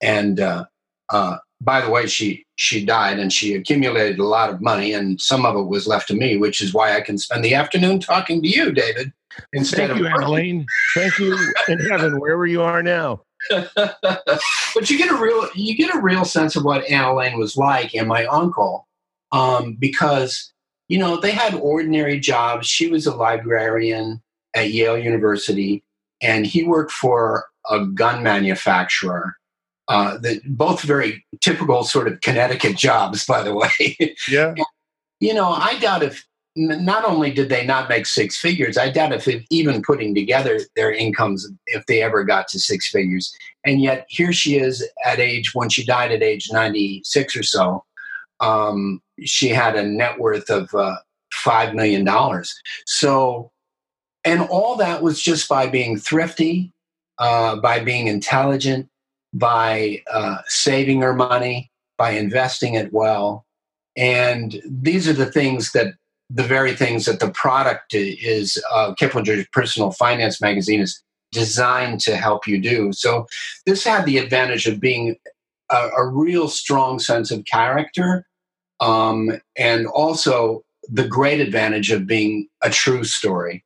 [0.00, 0.66] And uh,
[1.10, 5.20] uh, by the way, she she died, and she accumulated a lot of money, and
[5.20, 8.00] some of it was left to me, which is why I can spend the afternoon
[8.00, 9.12] talking to you, David,
[9.52, 10.66] instead Thank you, of Elaine.
[10.94, 13.22] Thank you in heaven, wherever you are now.
[13.50, 17.94] but you get a real you get a real sense of what Anna was like
[17.94, 18.88] and my uncle,
[19.30, 20.52] um, because
[20.88, 22.66] you know they had ordinary jobs.
[22.66, 24.22] She was a librarian
[24.54, 25.82] at Yale University,
[26.22, 29.36] and he worked for a gun manufacturer.
[29.88, 34.14] Uh, that both very typical sort of Connecticut jobs, by the way.
[34.28, 34.54] Yeah.
[35.20, 39.12] you know, I doubt if not only did they not make six figures, I doubt
[39.12, 43.34] if it, even putting together their incomes, if they ever got to six figures.
[43.64, 47.84] And yet here she is at age, when she died at age 96 or so,
[48.40, 50.96] um, she had a net worth of uh,
[51.44, 52.06] $5 million.
[52.86, 53.51] So,
[54.24, 56.72] and all that was just by being thrifty,
[57.18, 58.88] uh, by being intelligent,
[59.34, 63.44] by uh, saving her money, by investing it well.
[63.96, 65.94] And these are the things that
[66.30, 72.16] the very things that the product is uh, Kiplinger's personal finance magazine is designed to
[72.16, 72.92] help you do.
[72.92, 73.26] So
[73.66, 75.16] this had the advantage of being
[75.70, 78.26] a, a real strong sense of character
[78.80, 83.64] um, and also the great advantage of being a true story.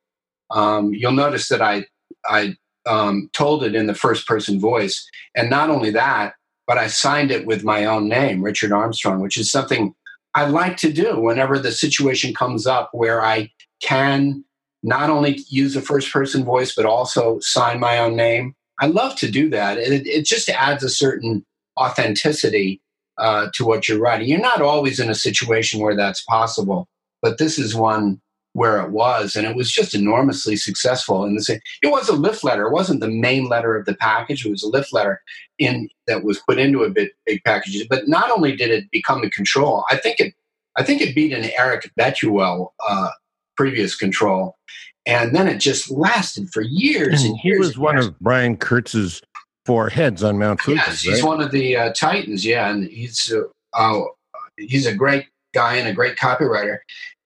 [0.51, 1.85] Um, you'll notice that I
[2.25, 2.55] I
[2.85, 6.33] um, told it in the first person voice, and not only that,
[6.65, 9.93] but I signed it with my own name, Richard Armstrong, which is something
[10.35, 14.43] I like to do whenever the situation comes up where I can
[14.83, 18.53] not only use a first person voice but also sign my own name.
[18.79, 19.77] I love to do that.
[19.77, 21.43] It, it just adds a certain
[21.79, 22.81] authenticity
[23.17, 24.29] uh, to what you're writing.
[24.29, 26.87] You're not always in a situation where that's possible,
[27.21, 28.21] but this is one
[28.57, 31.23] where it was, and it was just enormously successful.
[31.23, 32.65] And it was a lift letter.
[32.65, 34.43] It wasn't the main letter of the package.
[34.43, 35.21] It was a lift letter
[35.59, 37.87] in that was put into a bit big package.
[37.87, 40.33] But not only did it become the control, I think it,
[40.75, 43.09] I think it beat an Eric Betuel uh,
[43.55, 44.57] previous control,
[45.05, 48.07] and then it just lasted for years and, and he was one years.
[48.07, 49.21] of Brian Kurtz's
[49.67, 50.77] four heads on Mount Fuji.
[50.83, 51.27] Yes, he's right?
[51.27, 52.43] one of the uh, titans.
[52.43, 53.43] Yeah, and he's uh,
[53.79, 54.01] uh,
[54.57, 56.77] he's a great guy and a great copywriter.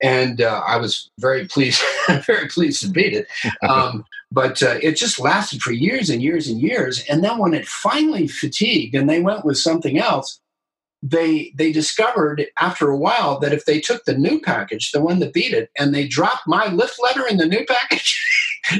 [0.02, 1.80] And uh, I was very pleased,
[2.26, 3.26] very pleased to beat it.
[3.68, 7.04] Um, but uh, it just lasted for years and years and years.
[7.08, 10.40] And then when it finally fatigued and they went with something else,
[11.02, 15.18] they they discovered after a while that if they took the new package, the one
[15.18, 18.20] that beat it, and they dropped my lift letter in the new package,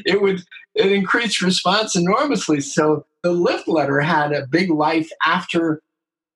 [0.07, 0.43] it would
[0.75, 2.61] it increased response enormously.
[2.61, 5.83] So the lift letter had a big life after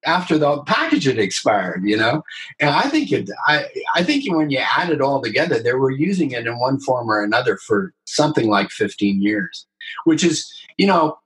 [0.07, 2.23] after the package had expired, you know.
[2.61, 5.91] And I think it, I, I think when you add it all together, they were
[5.91, 9.67] using it in one form or another for something like 15 years,
[10.05, 11.19] which is, you know,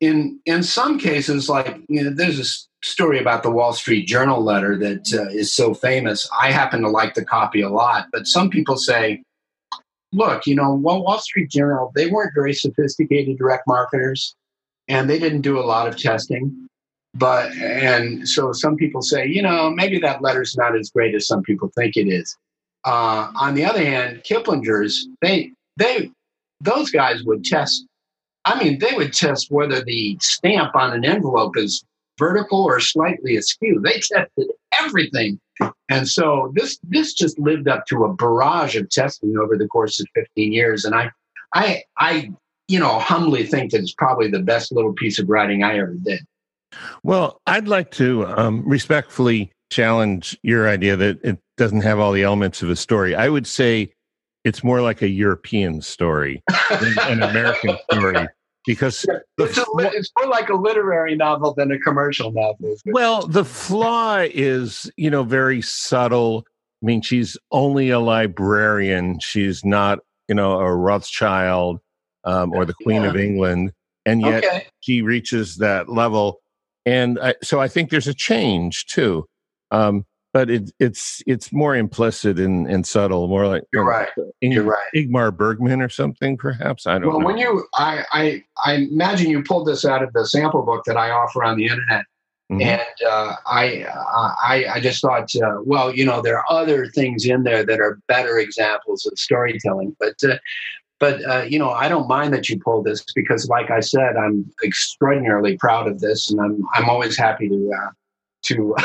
[0.00, 4.42] in in some cases, like you know, there's a story about the Wall Street Journal
[4.42, 6.28] letter that uh, is so famous.
[6.40, 9.22] I happen to like the copy a lot, but some people say,
[10.12, 14.34] look, you know, well, Wall Street Journal, they weren't very sophisticated direct marketers,
[14.88, 16.68] and they didn't do a lot of testing
[17.14, 21.26] but and so some people say you know maybe that letter's not as great as
[21.26, 22.36] some people think it is.
[22.84, 26.10] Uh, on the other hand kiplinger's they they
[26.60, 27.86] those guys would test
[28.44, 31.84] i mean they would test whether the stamp on an envelope is
[32.18, 33.80] vertical or slightly askew.
[33.82, 35.40] They tested everything.
[35.88, 40.00] And so this this just lived up to a barrage of testing over the course
[40.00, 40.84] of 15 years.
[40.84, 41.10] And i
[41.54, 42.32] i i
[42.68, 45.94] you know humbly think that it's probably the best little piece of writing i ever
[45.94, 46.20] did
[47.02, 52.22] well, I'd like to um, respectfully challenge your idea that it doesn't have all the
[52.22, 53.14] elements of a story.
[53.14, 53.92] I would say
[54.44, 58.28] it's more like a European story than an American story
[58.66, 59.04] because
[59.38, 62.76] it's, a, it's, more like a literary novel than a commercial novel.
[62.86, 66.44] Well, the flaw is, you know, very subtle.
[66.82, 69.18] I mean, she's only a librarian.
[69.20, 71.80] She's not, you know, a Rothschild
[72.24, 73.08] um, or the Queen yeah.
[73.08, 73.72] of England.
[74.06, 74.66] And yet okay.
[74.80, 76.40] she reaches that level
[76.86, 79.26] and I, so I think there's a change too.
[79.70, 84.08] Um, but it, it's it's more implicit and, and subtle, more like you're right.
[84.40, 84.90] you're right.
[84.94, 86.88] Ingmar Bergman or something, perhaps.
[86.88, 87.08] I don't.
[87.08, 87.26] Well, know.
[87.26, 90.96] when you, I, I, I imagine you pulled this out of the sample book that
[90.96, 92.04] I offer on the internet,
[92.50, 92.62] mm-hmm.
[92.62, 93.84] and uh, I,
[94.42, 97.78] I, I just thought, uh, well, you know, there are other things in there that
[97.78, 100.36] are better examples of storytelling, but uh,
[101.00, 104.16] but uh, you know, I don't mind that you pulled this because, like I said,
[104.16, 107.90] I'm extraordinarily proud of this, and I'm I'm always happy to uh,
[108.44, 108.76] to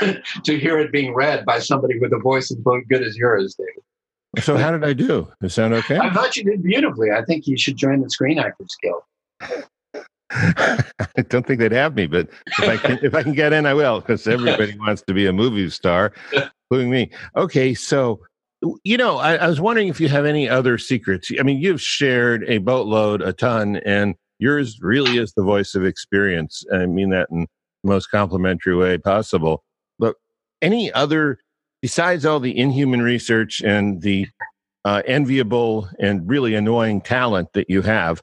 [0.44, 4.44] to hear it being read by somebody with a voice as good as yours, David.
[4.44, 5.28] So, how did I do?
[5.40, 5.98] Does it sound okay?
[5.98, 7.10] I thought you did beautifully.
[7.10, 9.64] I think you should join the Screen Actors Guild.
[10.30, 12.28] I don't think they'd have me, but
[12.58, 15.26] if I can, if I can get in, I will, because everybody wants to be
[15.26, 16.12] a movie star,
[16.70, 17.10] including me.
[17.36, 18.20] Okay, so
[18.84, 21.30] you know, I, I, was wondering if you have any other secrets.
[21.38, 25.84] I mean, you've shared a boatload, a ton, and yours really is the voice of
[25.84, 26.64] experience.
[26.72, 29.64] I mean that in the most complimentary way possible.
[29.98, 30.16] But
[30.62, 31.38] any other,
[31.82, 34.26] besides all the inhuman research and the
[34.84, 38.22] uh, enviable and really annoying talent that you have,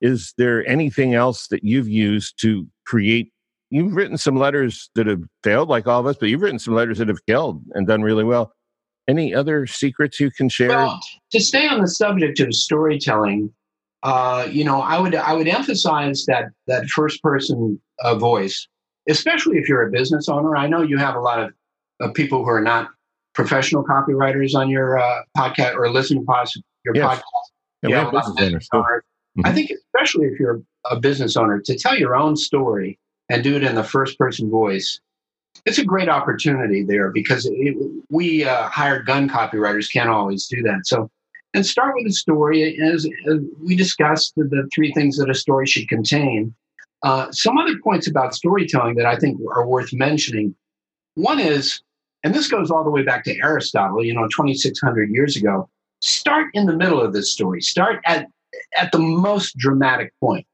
[0.00, 3.32] is there anything else that you've used to create?
[3.70, 6.74] You've written some letters that have failed, like all of us, but you've written some
[6.74, 8.52] letters that have killed and done really well
[9.08, 10.68] any other secrets you can share?
[10.70, 11.00] Well,
[11.32, 13.52] to stay on the subject of storytelling,
[14.02, 18.66] uh, you know, I would I would emphasize that that first person uh, voice,
[19.08, 20.56] especially if you're a business owner.
[20.56, 21.52] I know you have a lot of
[22.00, 22.90] uh, people who are not
[23.34, 27.18] professional copywriters on your uh, podcast or listening to your Yes.
[27.18, 27.88] podcast.
[27.88, 29.02] Yeah, lot of business owners owners.
[29.44, 32.98] I think, especially if you're a business owner, to tell your own story
[33.28, 35.00] and do it in the first person voice,
[35.64, 37.76] it's a great opportunity there because it,
[38.10, 40.86] we uh, hired gun copywriters can't always do that.
[40.86, 41.10] So,
[41.54, 42.78] and start with a story.
[42.80, 46.54] As, as we discussed, the, the three things that a story should contain.
[47.02, 50.54] Uh, some other points about storytelling that I think are worth mentioning.
[51.14, 51.80] One is,
[52.22, 55.68] and this goes all the way back to Aristotle, you know, 2,600 years ago.
[56.00, 57.60] Start in the middle of this story.
[57.60, 58.28] Start at
[58.76, 60.46] at the most dramatic point,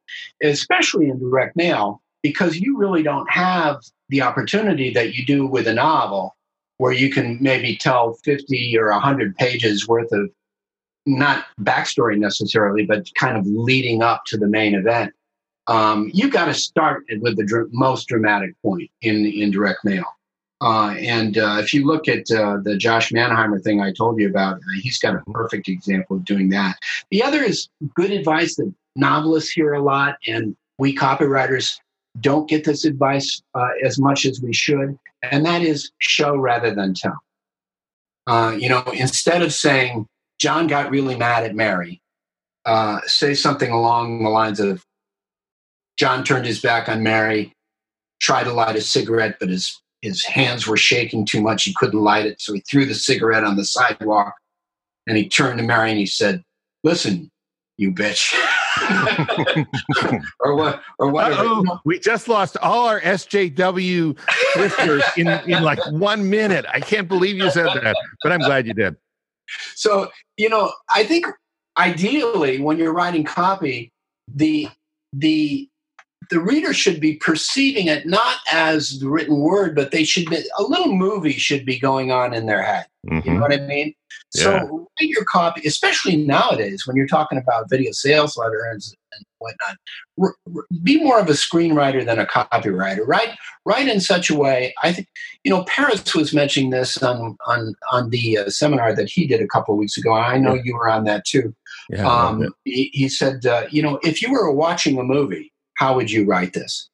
[0.42, 3.80] especially in direct mail, because you really don't have
[4.11, 6.36] the opportunity that you do with a novel,
[6.76, 10.30] where you can maybe tell 50 or 100 pages worth of
[11.06, 15.12] not backstory necessarily, but kind of leading up to the main event.
[15.66, 20.04] Um, you got to start with the dr- most dramatic point in in direct mail.
[20.62, 24.28] Uh, and uh, if you look at uh, the Josh Manheimer thing I told you
[24.28, 26.76] about, uh, he's got a perfect example of doing that.
[27.11, 31.78] The other is good advice that novelists hear a lot, and we copywriters
[32.18, 36.74] don't get this advice uh, as much as we should, and that is show rather
[36.74, 37.18] than tell.
[38.26, 40.06] Uh, you know, instead of saying,
[40.38, 42.00] John got really mad at Mary,
[42.64, 44.84] uh, say something along the lines of,
[45.96, 47.54] John turned his back on Mary,
[48.20, 51.64] tried to light a cigarette, but his his hands were shaking too much.
[51.64, 52.40] He couldn't light it.
[52.40, 54.34] So he threw the cigarette on the sidewalk
[55.06, 56.42] and he turned to Mary and he said,
[56.82, 57.30] Listen,
[57.76, 58.34] you bitch.
[60.40, 61.14] or what or.
[61.14, 64.18] Uh-oh, we just lost all our SJW
[64.56, 66.64] listeners in, in like one minute.
[66.72, 68.96] I can't believe you said that, but I'm glad you did.
[69.74, 71.26] So, you know, I think
[71.78, 73.92] ideally when you're writing copy,
[74.32, 74.68] the
[75.12, 75.68] the
[76.30, 80.36] the reader should be perceiving it not as the written word, but they should be
[80.58, 82.86] a little movie should be going on in their head.
[83.04, 83.40] You know Mhm.
[83.40, 83.94] what I mean?
[84.34, 84.42] Yeah.
[84.42, 89.76] So write your copy, especially nowadays when you're talking about video sales letters and whatnot.
[90.22, 93.06] r- r- be more of a screenwriter than a copywriter.
[93.06, 93.30] Write
[93.64, 94.72] write in such a way.
[94.82, 95.08] I think
[95.42, 99.40] you know Parris was mentioning this on on on the uh, seminar that he did
[99.40, 100.14] a couple of weeks ago.
[100.14, 101.54] and I know you were on that too.
[101.88, 105.96] Yeah, Um, he, he said, uh, you know, if you were watching a movie, how
[105.96, 106.88] would you write this?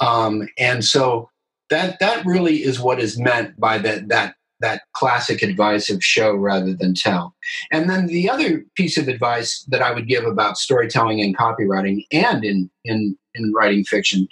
[0.00, 1.30] Um, and so
[1.70, 4.34] that that really is what is meant by that that
[4.64, 7.34] that classic advice of show rather than tell.
[7.70, 12.06] And then the other piece of advice that I would give about storytelling and copywriting
[12.10, 14.26] and in in in writing fiction,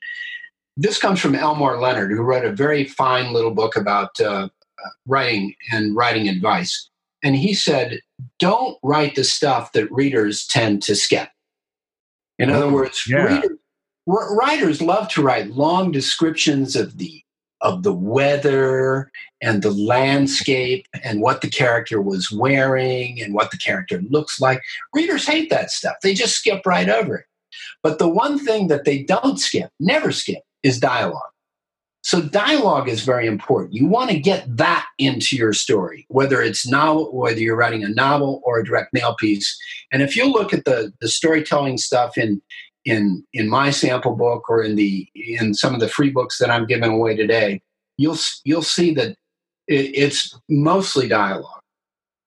[0.77, 4.49] this comes from Elmore Leonard, who wrote a very fine little book about uh,
[5.07, 6.89] writing and writing advice.
[7.25, 8.01] And he said,
[8.39, 11.29] don't write the stuff that readers tend to skip.
[12.39, 13.35] In other Oh, words, yeah.
[13.35, 13.59] readers,
[14.07, 17.23] writers love to write long descriptions of the
[17.63, 19.11] of the weather
[19.41, 24.61] and the landscape and what the character was wearing and what the character looks like.
[24.93, 25.97] Readers hate that stuff.
[26.03, 27.27] They just skip right over it.
[27.83, 31.23] But the one thing that they don't skip, never skip, is dialogue.
[32.05, 33.75] So dialogue is very important.
[33.75, 37.89] You want to get that into your story, whether it's novel, whether you're writing a
[37.89, 39.57] novel or a direct mail piece.
[39.93, 42.43] And if you look at the the storytelling stuff in
[42.85, 46.51] in in my sample book or in the in some of the free books that
[46.51, 47.63] I'm giving away today,
[47.97, 49.17] you'll you'll see that
[49.69, 51.61] it, it's mostly dialogue.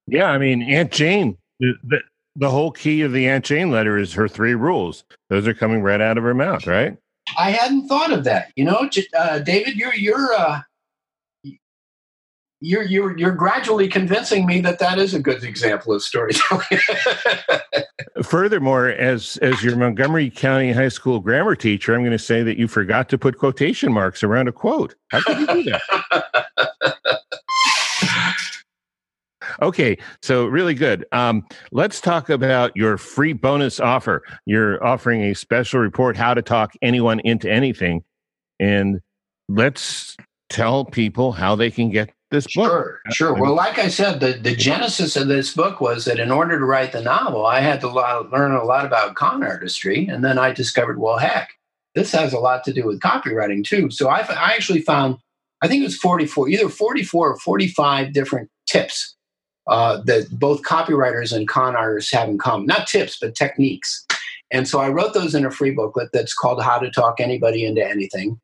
[0.07, 1.99] Yeah, I mean, Aunt Jane, the, the,
[2.35, 5.03] the whole key of the Aunt Jane letter is her three rules.
[5.29, 6.95] Those are coming right out of her mouth, right?
[7.37, 8.51] I hadn't thought of that.
[8.55, 10.61] You know, uh, David, you're you're uh,
[12.65, 16.65] you're you're you're gradually convincing me that that is a good example of storytelling.
[18.23, 22.57] Furthermore, as as your Montgomery County High School grammar teacher, I'm going to say that
[22.57, 24.95] you forgot to put quotation marks around a quote.
[25.11, 25.81] How could you do that?
[29.61, 31.05] Okay, so really good.
[31.13, 34.21] Um, let's talk about your free bonus offer.
[34.45, 38.03] You're offering a special report, How to Talk Anyone into Anything.
[38.59, 38.99] And
[39.47, 40.17] let's
[40.49, 42.51] tell people how they can get this book.
[42.51, 43.33] Sure, sure.
[43.33, 46.65] Well, like I said, the, the genesis of this book was that in order to
[46.65, 50.07] write the novel, I had to lot, learn a lot about con artistry.
[50.07, 51.51] And then I discovered, well, heck,
[51.93, 53.89] this has a lot to do with copywriting too.
[53.91, 55.17] So I, I actually found,
[55.61, 59.15] I think it was 44, either 44 or 45 different tips
[59.67, 62.65] uh, that both copywriters and con artists have in common.
[62.65, 64.05] Not tips, but techniques.
[64.51, 67.65] And so I wrote those in a free booklet that's called How to Talk Anybody
[67.65, 68.39] into Anything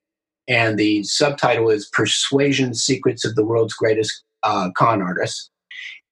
[0.48, 5.50] and the subtitle is Persuasion Secrets of the World's Greatest uh, Con Artists.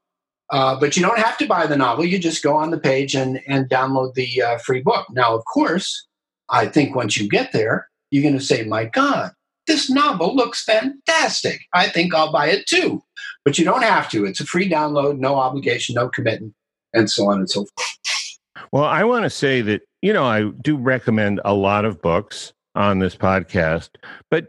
[0.49, 2.05] Uh, but you don't have to buy the novel.
[2.05, 5.05] You just go on the page and, and download the uh, free book.
[5.11, 6.07] Now, of course,
[6.49, 9.31] I think once you get there, you're going to say, my God,
[9.65, 11.59] this novel looks fantastic.
[11.73, 13.03] I think I'll buy it too.
[13.47, 14.25] But you don't have to.
[14.25, 16.53] It's a free download, no obligation, no commitment,
[16.91, 18.37] and so on and so forth.
[18.73, 22.51] Well, I want to say that, you know, I do recommend a lot of books
[22.75, 23.91] on this podcast,
[24.29, 24.47] but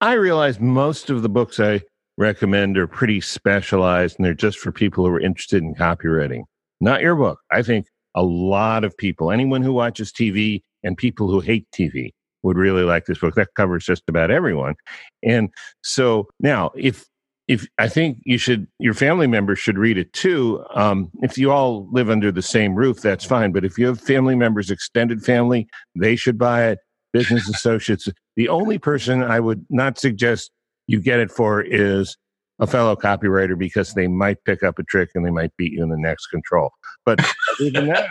[0.00, 1.82] I realize most of the books I
[2.16, 6.44] recommend are pretty specialized and they're just for people who are interested in copywriting.
[6.80, 7.38] Not your book.
[7.50, 12.12] I think a lot of people, anyone who watches TV and people who hate TV,
[12.42, 13.34] would really like this book.
[13.34, 14.74] That covers just about everyone.
[15.22, 15.50] And
[15.82, 17.04] so now, if
[17.48, 20.64] if I think you should, your family members should read it too.
[20.74, 23.52] Um, if you all live under the same roof, that's fine.
[23.52, 26.78] But if you have family members, extended family, they should buy it.
[27.12, 28.08] Business associates.
[28.36, 30.50] The only person I would not suggest
[30.86, 32.16] you get it for is
[32.58, 35.82] a fellow copywriter because they might pick up a trick and they might beat you
[35.82, 36.70] in the next control.
[37.04, 38.08] But other than that,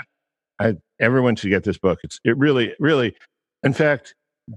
[0.59, 1.99] I, everyone should get this book.
[2.03, 3.15] It's it really, really.
[3.63, 4.13] In fact,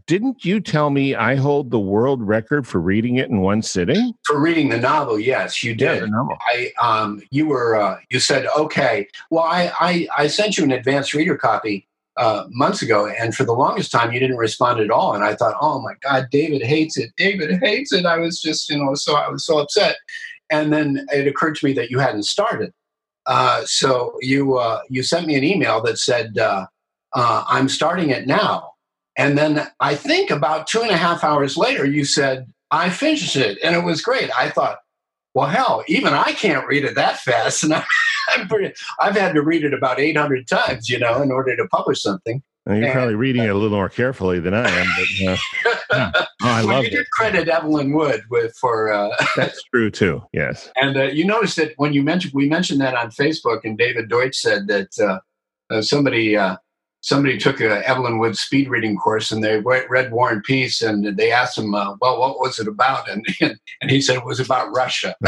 [0.07, 4.15] didn't you tell me I hold the world record for reading it in one sitting?
[4.25, 6.09] For reading the novel, yes, you did.
[6.09, 6.37] Yeah.
[6.49, 9.09] I um, you were uh, you said okay.
[9.31, 13.45] Well, I, I I sent you an advanced reader copy uh, months ago, and for
[13.45, 15.15] the longest time you didn't respond at all.
[15.15, 17.11] And I thought, oh my God, David hates it.
[17.17, 18.07] David hates it.
[18.07, 19.97] I was just you know so I was so upset.
[20.51, 22.73] And then it occurred to me that you hadn't started.
[23.27, 26.67] Uh, so you uh, you sent me an email that said uh,
[27.15, 28.74] uh, I'm starting it now
[29.17, 33.37] and then I think about two and a half hours later, you said, I finished
[33.37, 34.31] it and it was great.
[34.37, 34.79] I thought,
[35.35, 37.65] well, hell, even I can't read it that fast.
[37.75, 37.85] And I,
[38.41, 41.69] am pretty, I've had to read it about 800 times, you know, in order to
[41.69, 42.43] publish something.
[42.67, 44.87] You're and, probably reading it a little more carefully than I am.
[44.97, 45.37] But, uh,
[45.93, 46.13] yeah.
[46.15, 46.91] oh, I well, love you it.
[46.93, 48.91] did credit Evelyn Wood with for.
[48.91, 50.23] Uh, That's true too.
[50.33, 50.73] Yes.
[50.77, 54.09] And uh, you noticed that when you mentioned we mentioned that on Facebook, and David
[54.09, 55.19] Deutsch said that uh,
[55.71, 56.57] uh, somebody uh,
[57.05, 61.17] somebody took a Evelyn Wood speed reading course and they read War and Peace and
[61.19, 63.09] they asked him, uh, well, what was it about?
[63.11, 63.27] And,
[63.83, 65.15] and he said it was about Russia.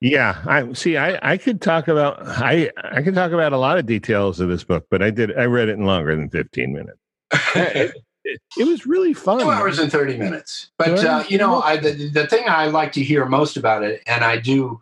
[0.00, 0.96] yeah, I see.
[0.96, 4.48] I, I could talk about I I could talk about a lot of details of
[4.48, 6.98] this book, but I did I read it in longer than fifteen minutes.
[7.54, 7.92] it,
[8.24, 9.40] it, it, was really fun.
[9.40, 10.70] Two hours and thirty minutes.
[10.78, 14.02] But uh, you know, I, the the thing I like to hear most about it,
[14.06, 14.80] and I do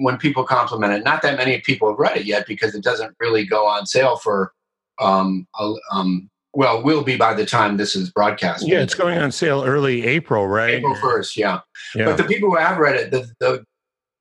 [0.00, 3.14] when people compliment it, not that many people have read it yet because it doesn't
[3.20, 4.52] really go on sale for,
[5.00, 5.46] um,
[5.92, 8.66] um, well, will be by the time this is broadcast.
[8.66, 10.74] Yeah, it's going on sale early April, right?
[10.74, 11.60] April first, yeah.
[11.94, 12.06] yeah.
[12.06, 13.64] But the people who have read it, the, the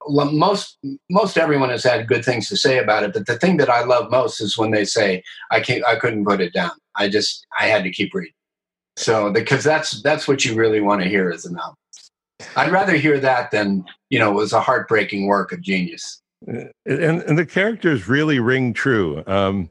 [0.08, 0.78] most
[1.10, 3.14] most everyone has had good things to say about it.
[3.14, 6.26] But the thing that I love most is when they say, "I can't, I couldn't
[6.26, 6.72] put it down.
[6.96, 8.34] I just, I had to keep reading."
[8.96, 11.76] So, because that's that's what you really want to hear as a novel.
[12.56, 16.22] I'd rather hear that than you know it was a heartbreaking work of genius.
[16.48, 19.24] Uh, and, and the characters really ring true.
[19.28, 19.70] Um,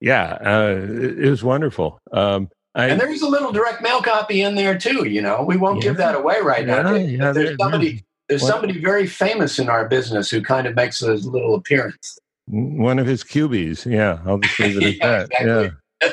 [0.00, 1.98] yeah, uh, it, it, was wonderful.
[2.12, 5.08] Um, I, and there's a little direct mail copy in there too.
[5.08, 6.94] You know, we won't yeah, give that away right yeah, now.
[6.94, 8.04] Yeah, there's somebody.
[8.28, 12.18] There's somebody very famous in our business who kind of makes a little appearance.
[12.48, 13.86] One of his cubies.
[13.86, 15.40] Yeah, I'll just leave it at that.
[15.40, 15.70] Exactly.
[16.02, 16.10] Yeah.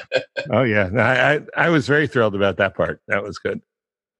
[0.51, 3.01] oh yeah, I, I, I was very thrilled about that part.
[3.07, 3.61] That was good.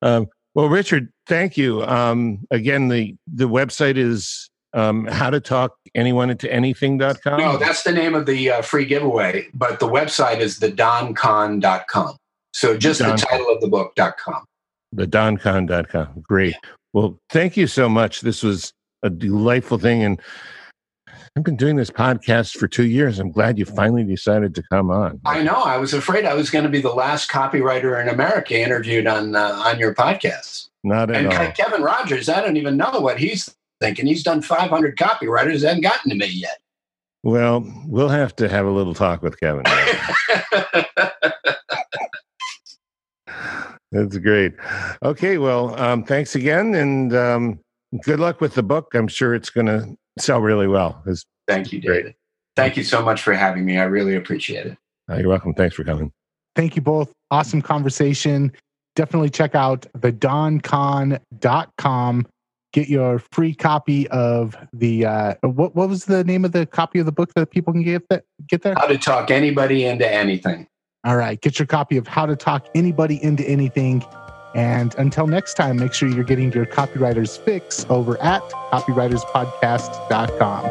[0.02, 1.84] Um, well, Richard, thank you.
[1.84, 7.40] Um, again, the, the website is um, how to talk anyone into anything.com.
[7.40, 12.18] No, that's the name of the uh, free giveaway, but the website is the doncon.com.
[12.54, 14.46] So just the, the title of the book.com.
[14.92, 16.22] The doncon.com.
[16.22, 16.56] Great.
[16.94, 18.22] Well, thank you so much.
[18.22, 20.04] This was a delightful thing.
[20.04, 20.22] And
[21.36, 23.18] I've been doing this podcast for two years.
[23.18, 25.20] I'm glad you finally decided to come on.
[25.26, 25.64] I know.
[25.64, 29.36] I was afraid I was going to be the last copywriter in America interviewed on
[29.36, 30.68] uh, on your podcast.
[30.84, 31.52] Not at and all.
[31.54, 34.06] Kevin Rogers, I don't even know what he's thinking.
[34.06, 36.60] He's done 500 copywriters, hasn't gotten to me yet.
[37.24, 39.64] Well, we'll have to have a little talk with Kevin.
[43.92, 44.54] That's great.
[45.04, 47.60] Okay, well, um, thanks again, and um,
[48.04, 48.94] good luck with the book.
[48.94, 51.02] I'm sure it's going to sell really well.
[51.06, 52.04] It's Thank you, David.
[52.04, 52.16] Great.
[52.56, 53.78] Thank you so much for having me.
[53.78, 54.78] I really appreciate it.
[55.10, 55.54] Uh, you're welcome.
[55.54, 56.12] Thanks for coming.
[56.56, 57.12] Thank you both.
[57.32, 58.52] Awesome conversation.
[58.96, 61.18] Definitely check out the doncon.com.
[62.74, 66.98] Get your free copy of the uh, what what was the name of the copy
[67.00, 68.74] of the book that people can get that get there?
[68.76, 70.68] How to talk anybody into anything.
[71.04, 74.06] All right, get your copy of How to Talk Anybody into Anything
[74.54, 78.42] and until next time, make sure you're getting your copywriter's fix over at
[78.72, 80.70] copywriterspodcast.com.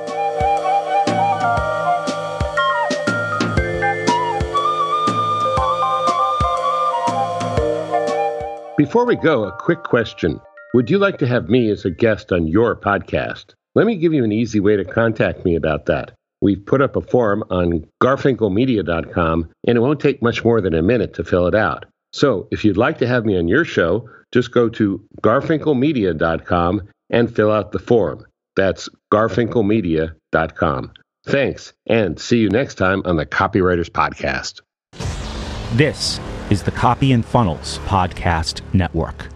[8.78, 10.41] Before we go, a quick question.
[10.74, 13.55] Would you like to have me as a guest on your podcast?
[13.74, 16.12] Let me give you an easy way to contact me about that.
[16.41, 20.83] We've put up a form on garfinkelmedia.com, and it won't take much more than a
[20.83, 21.87] minute to fill it out.
[22.13, 27.35] So if you'd like to have me on your show, just go to garfinkelmedia.com and
[27.35, 28.27] fill out the form.
[28.57, 30.93] That's garfinkelmedia.com.
[31.25, 34.61] Thanks, and see you next time on the Copywriters Podcast.
[35.77, 39.29] This is the Copy and Funnels Podcast Network.